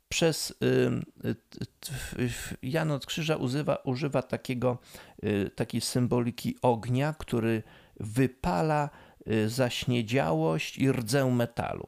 [0.09, 0.53] przez
[2.63, 4.77] Jan od Krzyża używa, używa takiego,
[5.55, 7.63] takiej symboliki ognia, który
[7.99, 8.89] wypala
[9.47, 11.87] zaśniedziałość i rdzę metalu.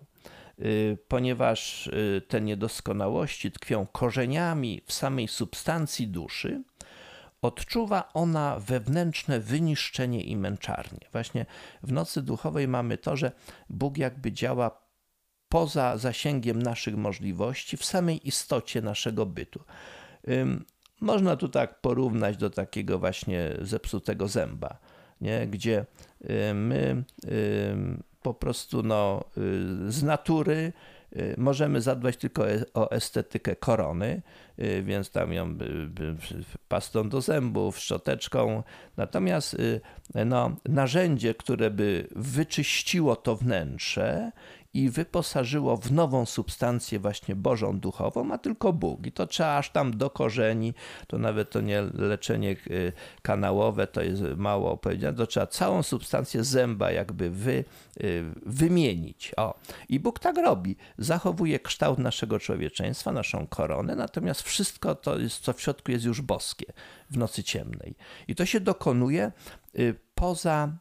[1.07, 1.89] Ponieważ
[2.27, 6.63] te niedoskonałości tkwią korzeniami w samej substancji duszy,
[7.43, 11.07] odczuwa ona wewnętrzne wyniszczenie i męczarnię.
[11.11, 11.45] Właśnie
[11.83, 13.31] w nocy duchowej mamy to, że
[13.69, 14.83] Bóg jakby działa
[15.49, 19.63] poza zasięgiem naszych możliwości, w samej istocie naszego bytu.
[21.01, 24.77] Można tu tak porównać do takiego właśnie zepsutego zęba,
[25.21, 25.47] nie?
[25.47, 25.85] gdzie
[26.53, 27.03] my
[28.23, 29.23] po prostu no,
[29.87, 30.73] y, z natury y,
[31.37, 34.21] możemy zadbać tylko e, o estetykę korony,
[34.59, 35.57] y, więc tam ją
[36.67, 38.63] pastą do zębów, szczoteczką.
[38.97, 39.57] Natomiast
[40.25, 44.31] no, narzędzie, które by wyczyściło to wnętrze
[44.73, 49.07] i wyposażyło w nową substancję właśnie Bożą duchową, ma tylko Bóg.
[49.07, 50.73] I to trzeba aż tam do korzeni,
[51.07, 56.43] to nawet to nie leczenie y, kanałowe, to jest mało opowiedziane, to trzeba całą substancję
[56.43, 57.65] zęba jakby wy,
[58.03, 59.31] y, wymienić.
[59.37, 59.59] O.
[59.89, 60.75] I Bóg tak robi.
[60.97, 66.21] Zachowuje kształt naszego człowieczeństwa, naszą koronę, natomiast wszystko to jest, co w środku jest już
[66.21, 66.73] boskie
[67.09, 67.95] w nocy ciemnej.
[68.27, 69.31] I to się dokonuje
[69.79, 70.71] y, poza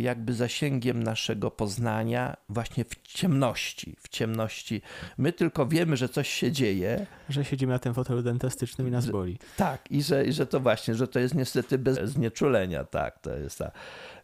[0.00, 4.82] jakby zasięgiem naszego poznania właśnie w ciemności, w ciemności.
[5.18, 7.06] My tylko wiemy, że coś się dzieje.
[7.28, 9.38] Że siedzimy na tym fotelu dentystycznym i nas boli.
[9.56, 13.36] Tak, i że, i że to właśnie, że to jest niestety bez znieczulenia, tak, to
[13.36, 13.70] jest ta,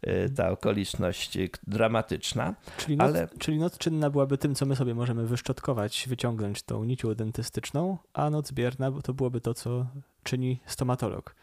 [0.06, 2.54] y, ta okoliczność dramatyczna.
[2.76, 3.28] Czyli noc, ale...
[3.38, 8.30] czyli noc czynna byłaby tym, co my sobie możemy wyszczotkować, wyciągnąć tą nicią dentystyczną, a
[8.30, 9.86] noc bierna to byłoby to, co
[10.22, 11.34] czyni stomatolog.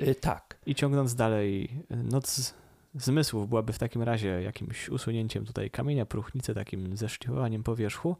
[0.00, 0.56] Y, tak.
[0.66, 2.54] I ciągnąc dalej, noc
[2.94, 8.16] zmysłów byłaby w takim razie jakimś usunięciem tutaj kamienia, próchnicy, takim zeszlifowaniem powierzchu,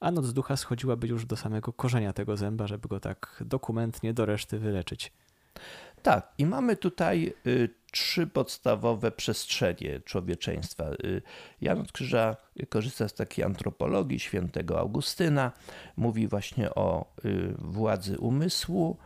[0.00, 4.26] a noc ducha schodziłaby już do samego korzenia tego zęba, żeby go tak dokumentnie do
[4.26, 5.12] reszty wyleczyć.
[6.02, 10.84] Tak, i mamy tutaj y, trzy podstawowe przestrzenie człowieczeństwa.
[11.04, 11.22] Y,
[11.60, 12.36] Jan od Krzyża
[12.68, 15.52] korzysta z takiej antropologii świętego Augustyna,
[15.96, 18.96] mówi właśnie o y, władzy umysłu,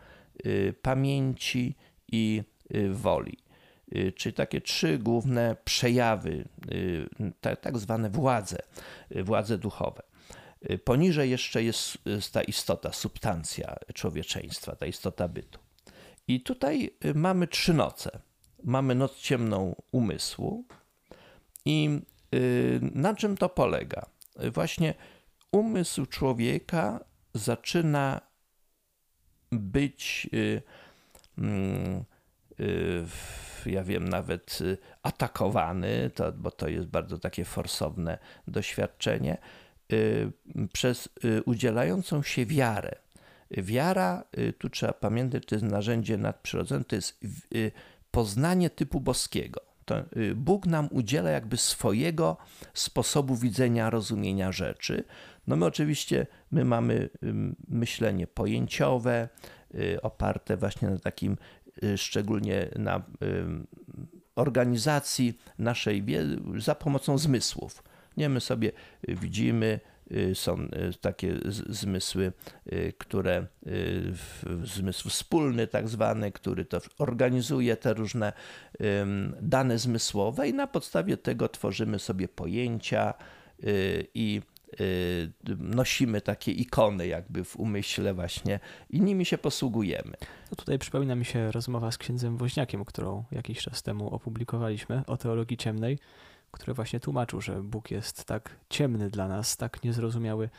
[0.46, 1.76] y, pamięci
[2.12, 2.42] i
[2.74, 3.38] y, woli.
[3.97, 8.59] Y, czyli takie trzy główne przejawy, y, tak zwane władze,
[9.16, 10.03] y, władze duchowe.
[10.84, 15.59] Poniżej jeszcze jest ta istota, substancja człowieczeństwa, ta istota bytu.
[16.28, 18.20] I tutaj mamy trzy noce.
[18.62, 20.64] mamy noc ciemną umysłu.
[21.64, 22.01] I
[22.80, 24.07] na czym to polega?
[24.53, 24.95] Właśnie
[25.53, 28.20] umysł człowieka zaczyna
[29.53, 30.30] być,
[31.38, 32.05] mm,
[33.66, 34.58] ja wiem, nawet
[35.02, 39.38] atakowany, to, bo to jest bardzo takie forsowne doświadczenie,
[40.72, 41.08] przez
[41.44, 42.96] udzielającą się wiarę.
[43.50, 47.20] Wiara, y, tu trzeba pamiętać, to jest narzędzie nadprzyrodzone, to jest
[47.54, 47.72] y,
[48.11, 49.61] poznanie typu boskiego.
[49.84, 52.36] To y, Bóg nam udziela jakby swojego
[52.74, 55.04] sposobu widzenia, rozumienia rzeczy.
[55.46, 57.08] No my oczywiście, my mamy
[57.68, 59.28] myślenie pojęciowe,
[60.02, 61.36] oparte właśnie na takim,
[61.96, 63.02] szczególnie na
[64.36, 66.04] organizacji naszej
[66.58, 67.82] za pomocą zmysłów.
[68.16, 68.72] Nie, my sobie
[69.08, 69.80] widzimy,
[70.12, 70.68] Y, są y,
[71.00, 71.34] takie
[71.68, 72.32] zmysły,
[72.72, 73.46] y, które,
[74.64, 78.32] zmysł wspólny tak zwany, który to organizuje te różne
[79.42, 83.14] dane zmysłowe i na podstawie tego tworzymy sobie pojęcia
[84.14, 84.42] i
[85.58, 88.60] nosimy takie ikony jakby w umyśle właśnie
[88.90, 90.16] i nimi się posługujemy.
[90.50, 95.16] No tutaj przypomina mi się rozmowa z księdzem Woźniakiem, którą jakiś czas temu opublikowaliśmy o
[95.16, 95.98] teologii ciemnej
[96.50, 100.50] który właśnie tłumaczył, że Bóg jest tak ciemny dla nas, tak niezrozumiały,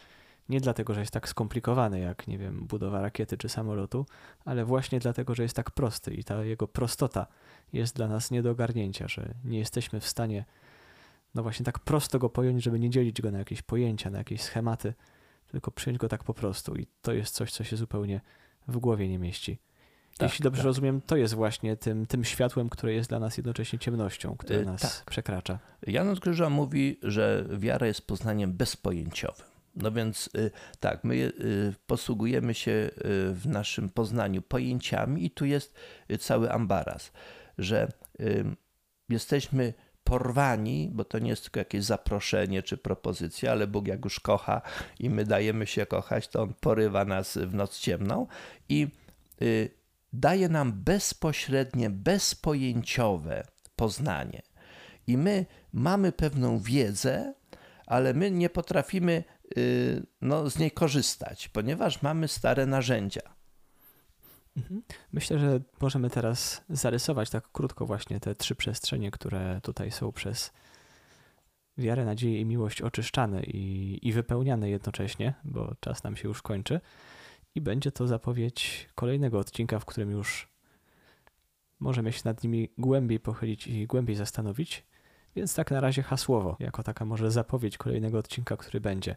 [0.50, 4.06] nie dlatego, że jest tak skomplikowany, jak, nie wiem, budowa rakiety czy samolotu,
[4.46, 7.28] ale właśnie dlatego, że jest tak prosty i ta jego prostota
[7.74, 10.46] jest dla nas nie do ogarnięcia, że nie jesteśmy w stanie,
[11.36, 14.42] no właśnie tak prosto go pojąć, żeby nie dzielić go na jakieś pojęcia, na jakieś
[14.42, 14.94] schematy,
[15.48, 16.76] tylko przyjąć go tak po prostu.
[16.76, 18.22] I to jest coś, co się zupełnie
[18.68, 19.60] w głowie nie mieści.
[20.18, 20.66] Tak, Jeśli dobrze tak.
[20.66, 24.66] rozumiem, to jest właśnie tym, tym światłem, które jest dla nas jednocześnie ciemnością, które y,
[24.66, 25.06] nas tak.
[25.10, 25.60] przekracza.
[25.88, 29.46] Jan od Krzyża mówi, że wiara jest poznaniem bezpojęciowym.
[29.76, 32.90] No więc y, tak, my y, posługujemy się
[33.34, 35.76] w naszym poznaniu pojęciami i tu jest
[36.20, 37.12] cały ambaras,
[37.58, 37.92] że
[39.10, 39.74] jesteśmy
[40.12, 44.62] porwani, bo to nie jest tylko jakieś zaproszenie czy propozycja, ale Bóg jak już kocha
[45.00, 48.28] i my dajemy się kochać, to On porywa nas w noc ciemną
[48.70, 48.88] i
[50.14, 53.44] daje nam bezpośrednie, bezpojęciowe
[53.76, 54.42] poznanie.
[55.08, 57.34] I my mamy pewną wiedzę,
[57.86, 59.24] ale my nie potrafimy
[59.58, 63.41] y, no, z niej korzystać, ponieważ mamy stare narzędzia.
[64.58, 64.82] Mhm.
[65.14, 70.54] Myślę, że możemy teraz zarysować tak krótko właśnie te trzy przestrzenie, które tutaj są przez
[71.78, 76.82] wiarę, nadzieję i miłość oczyszczane i, i wypełniane jednocześnie, bo czas nam się już kończy
[77.56, 80.48] i będzie to zapowiedź kolejnego odcinka, w którym już
[81.80, 84.84] możemy się nad nimi głębiej pochylić i głębiej zastanowić.
[85.36, 89.16] Więc tak na razie hasłowo, jako taka może zapowiedź kolejnego odcinka, który będzie.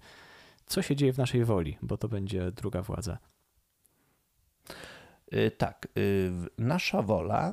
[0.66, 3.18] Co się dzieje w naszej woli, bo to będzie druga władza.
[5.34, 7.52] Y, tak, y, nasza wola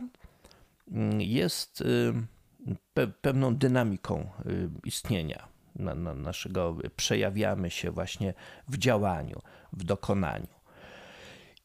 [0.91, 2.13] mm, jest y,
[3.21, 4.29] pewną dynamiką
[4.85, 5.47] istnienia
[6.15, 8.33] naszego, przejawiamy się właśnie
[8.67, 9.41] w działaniu,
[9.73, 10.47] w dokonaniu.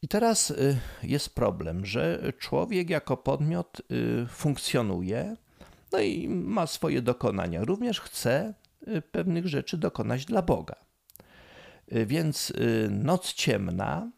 [0.01, 0.53] I teraz
[1.03, 3.81] jest problem, że człowiek jako podmiot
[4.29, 5.35] funkcjonuje,
[5.91, 7.63] no i ma swoje dokonania.
[7.63, 8.53] Również chce
[9.11, 10.75] pewnych rzeczy dokonać dla Boga.
[11.87, 12.53] Więc
[12.89, 14.11] noc ciemna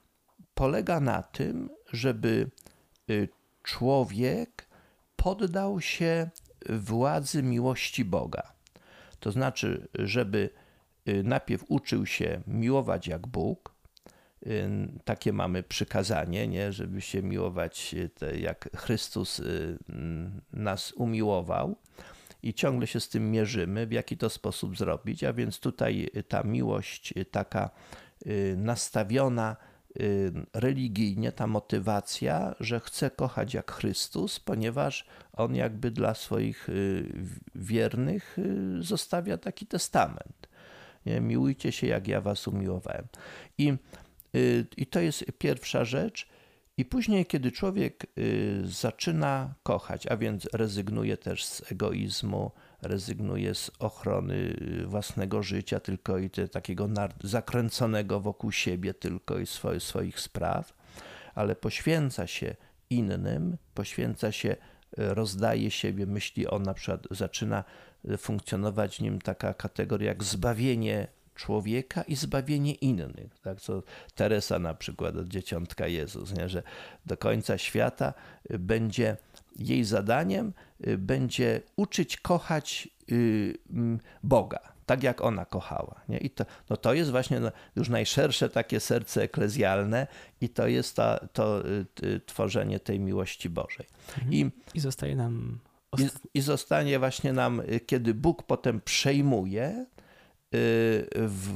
[0.54, 2.50] polega na tym, żeby
[3.64, 4.68] człowiek
[5.16, 6.30] poddał się
[6.70, 8.54] władzy miłości Boga.
[9.20, 10.50] To znaczy, żeby
[11.24, 13.80] najpierw uczył się miłować jak Bóg,
[15.06, 16.74] takie mamy przykazanie, nie?
[16.74, 19.78] żeby się miłować te, jak Chrystus y,
[20.54, 21.76] nas umiłował.
[22.44, 25.24] I ciągle się z tym mierzymy, w jaki to sposób zrobić.
[25.24, 27.70] A więc tutaj ta miłość taka
[28.28, 29.68] y, nastawiona y,
[30.54, 36.68] religijnie, ta motywacja, że chcę kochać jak Chrystus, ponieważ on jakby dla swoich
[37.56, 38.38] wiernych
[38.80, 40.50] zostawia taki testament.
[41.06, 43.08] Miłujcie się, jak ja was umiłowałem.
[43.58, 43.74] I
[44.36, 46.28] Y, I to jest pierwsza rzecz.
[46.78, 52.52] I później, kiedy człowiek y, zaczyna kochać, a więc rezygnuje też z egoizmu,
[52.82, 56.90] rezygnuje z ochrony y, własnego życia, tylko i te, takiego
[57.24, 60.74] zakręconego wokół siebie, tylko i swoich, swoich spraw,
[61.36, 62.56] ale poświęca się
[62.90, 64.56] innym, poświęca się,
[64.98, 67.64] rozdaje siebie, myśli on na przykład, zaczyna
[68.18, 73.40] funkcjonować w nim taka kategoria jak zbawienie człowieka i zbawienie innych.
[73.42, 73.84] Tak, co
[74.16, 76.50] Teresa na przykład od dzieciątka Jezus, nie?
[76.50, 76.64] że
[77.06, 78.14] do końca świata
[78.60, 79.18] będzie
[79.60, 80.53] jej zadaniem,
[80.97, 83.57] będzie uczyć kochać y,
[84.24, 84.60] Boga.
[84.86, 86.01] tak jak ona kochała.
[86.10, 86.18] Nie?
[86.18, 90.07] I to, no to jest właśnie no, już najszersze takie serce eklezjalne
[90.41, 91.68] i to jest ta, to
[92.03, 93.86] y, tworzenie tej miłości Bożej.
[94.18, 94.34] Mhm.
[94.34, 95.60] I, I zostaje nam...
[95.97, 99.99] I, I zostanie właśnie nam, y, kiedy Bóg potem przejmuje, Y,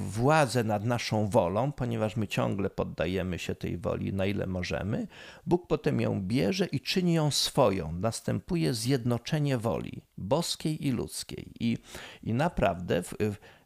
[0.07, 5.07] władzę nad naszą wolą, ponieważ my ciągle poddajemy się tej woli na ile możemy,
[5.45, 7.91] Bóg potem ją bierze i czyni ją swoją.
[7.91, 11.51] Następuje zjednoczenie woli boskiej i ludzkiej.
[11.59, 11.77] I,
[12.23, 13.13] i naprawdę w,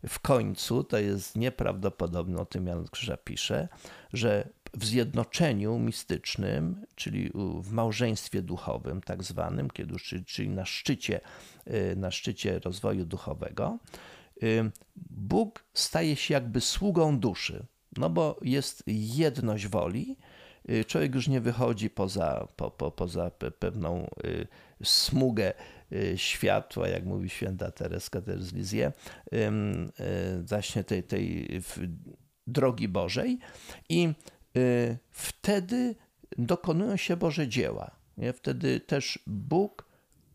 [0.07, 3.67] w końcu, to jest nieprawdopodobne, o tym Jan Krzyża pisze,
[4.13, 11.21] że w zjednoczeniu mistycznym, czyli w małżeństwie duchowym, tak zwanym, kiedy, czyli na szczycie,
[11.67, 13.77] y, na szczycie rozwoju duchowego,
[14.95, 17.65] Bóg staje się jakby sługą duszy,
[17.97, 20.17] no bo jest jedność woli.
[20.69, 24.47] Y, człowiek już nie wychodzi poza, po, po, poza pewną y,
[24.83, 25.53] smugę
[25.91, 28.91] y, światła, jak mówi święta Tereska z Lizzie,
[30.43, 31.47] właśnie tej, tej
[32.47, 33.39] drogi Bożej
[33.89, 34.13] i
[35.11, 35.95] wtedy
[36.37, 37.91] dokonują się Boże dzieła.
[38.17, 38.33] Nie?
[38.33, 39.87] Wtedy też Bóg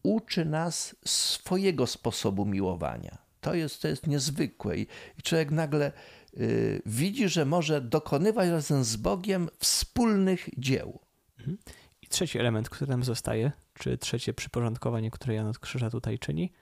[0.03, 3.22] uczy nas swojego sposobu miłowania.
[3.43, 4.77] To jest, to jest niezwykłe.
[4.79, 4.87] I
[5.23, 5.93] człowiek nagle
[6.37, 11.01] y, widzi, że może dokonywać razem z Bogiem wspólnych dzieł.
[11.39, 11.59] Mhm.
[12.03, 16.53] I trzeci element, który nam zostaje, czy trzecie przyporządkowanie, które Jan od Krzyża tutaj czyni,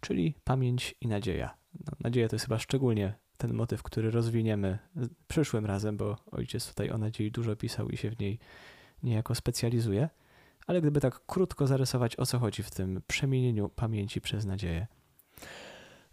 [0.00, 1.54] czyli pamięć i nadzieja.
[1.86, 4.78] No, nadzieja to jest chyba szczególnie ten motyw, który rozwiniemy
[5.28, 8.38] przyszłym razem, bo ojciec tutaj o nadziei dużo pisał i się w niej
[9.02, 10.08] niejako specjalizuje.
[10.66, 14.86] Ale gdyby tak krótko zarysować, o co chodzi w tym przemienieniu pamięci przez nadzieję.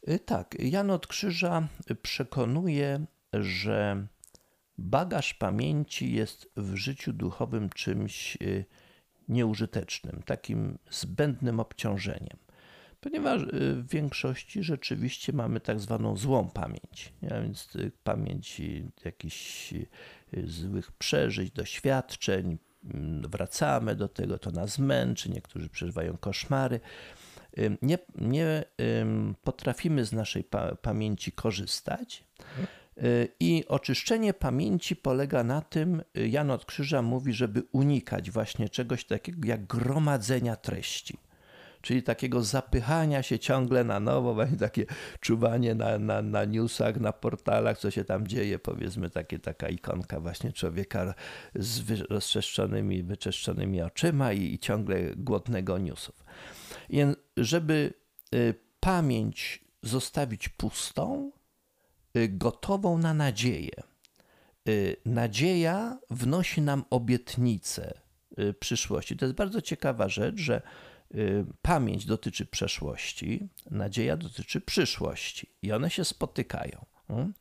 [0.10, 1.68] Y, tak, Jan od Krzyża
[2.02, 4.08] przekonuje, że
[4.78, 8.66] bagaż pamięci jest w życiu duchowym czymś y,
[9.30, 12.38] nieużytecznym, takim zbędnym obciążeniem.
[13.02, 18.62] Ponieważ y, w większości rzeczywiście mamy tak zwaną złą pamięć, a więc pamięć
[19.06, 19.74] jakichś
[20.44, 26.80] złych przeżyć, doświadczeń, mm, wracamy do tego, to nas męczy, niektórzy przeżywają koszmary
[27.82, 28.64] nie, nie
[29.44, 32.24] potrafimy z naszej pa pamięci korzystać.
[33.04, 38.70] Y, I oczyszczenie pamięci polega na tym, y, Jan od Krzyża mówi, żeby unikać właśnie
[38.70, 41.18] czegoś takiego jak gromadzenia treści.
[41.82, 44.86] Czyli takiego zapychania się ciągle na nowo, właśnie takie
[45.20, 50.20] czuwanie na, na, na newsach, na portalach, co się tam dzieje, powiedzmy takie, taka ikonka
[50.20, 51.14] właśnie człowieka
[51.56, 56.24] z rozczeszczonymi, wyczeszczonymi oczyma i, i ciągle głodnego newsów.
[57.38, 57.94] Żeby
[58.36, 61.32] y, pamięć zostawić pustą,
[62.18, 63.84] y, gotową na nadzieję.
[64.70, 68.02] Y, nadzieja wnosi nam obietnicę
[68.60, 69.18] przyszłości.
[69.18, 70.62] To jest bardzo ciekawa rzecz, że
[71.62, 76.86] pamięć dotyczy przeszłości, nadzieja dotyczy przyszłości i one się spotykają.
[77.10, 77.34] Mm?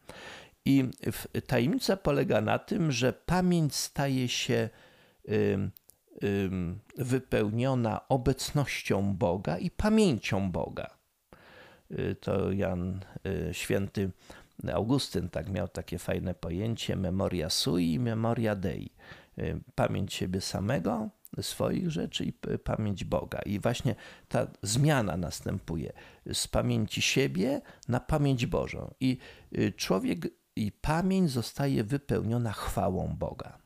[0.64, 0.84] I
[1.46, 4.68] tajemnica polega na tym, że pamięć staje się
[6.96, 11.00] wypełniona obecnością Boga i pamięcią Boga.
[11.90, 14.10] Y, to Jan y, Święty
[14.72, 18.92] Augustyn tak miał takie fajne pojęcie memoria sui i memoria dei.
[19.38, 22.32] Y, pamięć siebie samego, swoich rzeczy i
[22.64, 23.38] pamięć Boga.
[23.46, 23.94] I właśnie
[24.28, 25.92] ta zmiana następuje
[26.32, 28.94] z pamięci siebie na pamięć Bożą.
[29.00, 29.18] I
[29.76, 33.58] człowiek i pamięć zostaje wypełniona chwałą Boga.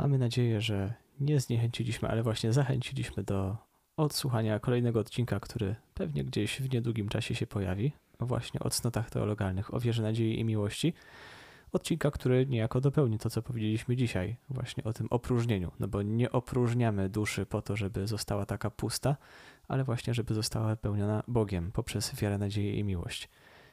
[0.00, 3.56] Mamy nadzieję, że nie zniechęciliśmy, ale właśnie zachęciliśmy do
[3.96, 9.74] odsłuchania kolejnego odcinka, który pewnie gdzieś w niedługim czasie się pojawi, właśnie o cnotach teologalnych,
[9.74, 10.92] o wierze, nadziei i miłości.
[11.72, 16.32] Odcinka, który niejako dopełni to, co powiedzieliśmy dzisiaj, właśnie o tym opróżnieniu, no bo nie
[16.32, 19.16] opróżniamy duszy po to, żeby została taka pusta,
[19.68, 23.28] ale właśnie, żeby została wypełniona Bogiem poprzez wiarę, nadzieję i miłość.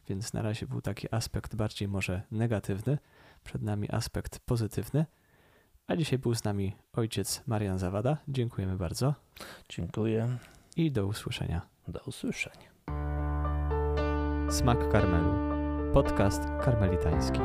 [0.07, 2.97] Więc na razie był taki aspekt bardziej może negatywny,
[3.43, 5.05] przed nami aspekt pozytywny–
[5.87, 8.17] a dzisiaj był z nami ojciec Marian Zawada.
[8.27, 9.13] Dziękujemy bardzo.
[9.69, 10.37] Dziękuję.
[10.75, 11.61] I do usłyszenia.
[11.87, 12.69] Do usłyszenia.
[14.49, 15.33] Smak Karmelu.
[15.93, 17.39] Podcast karmelitański.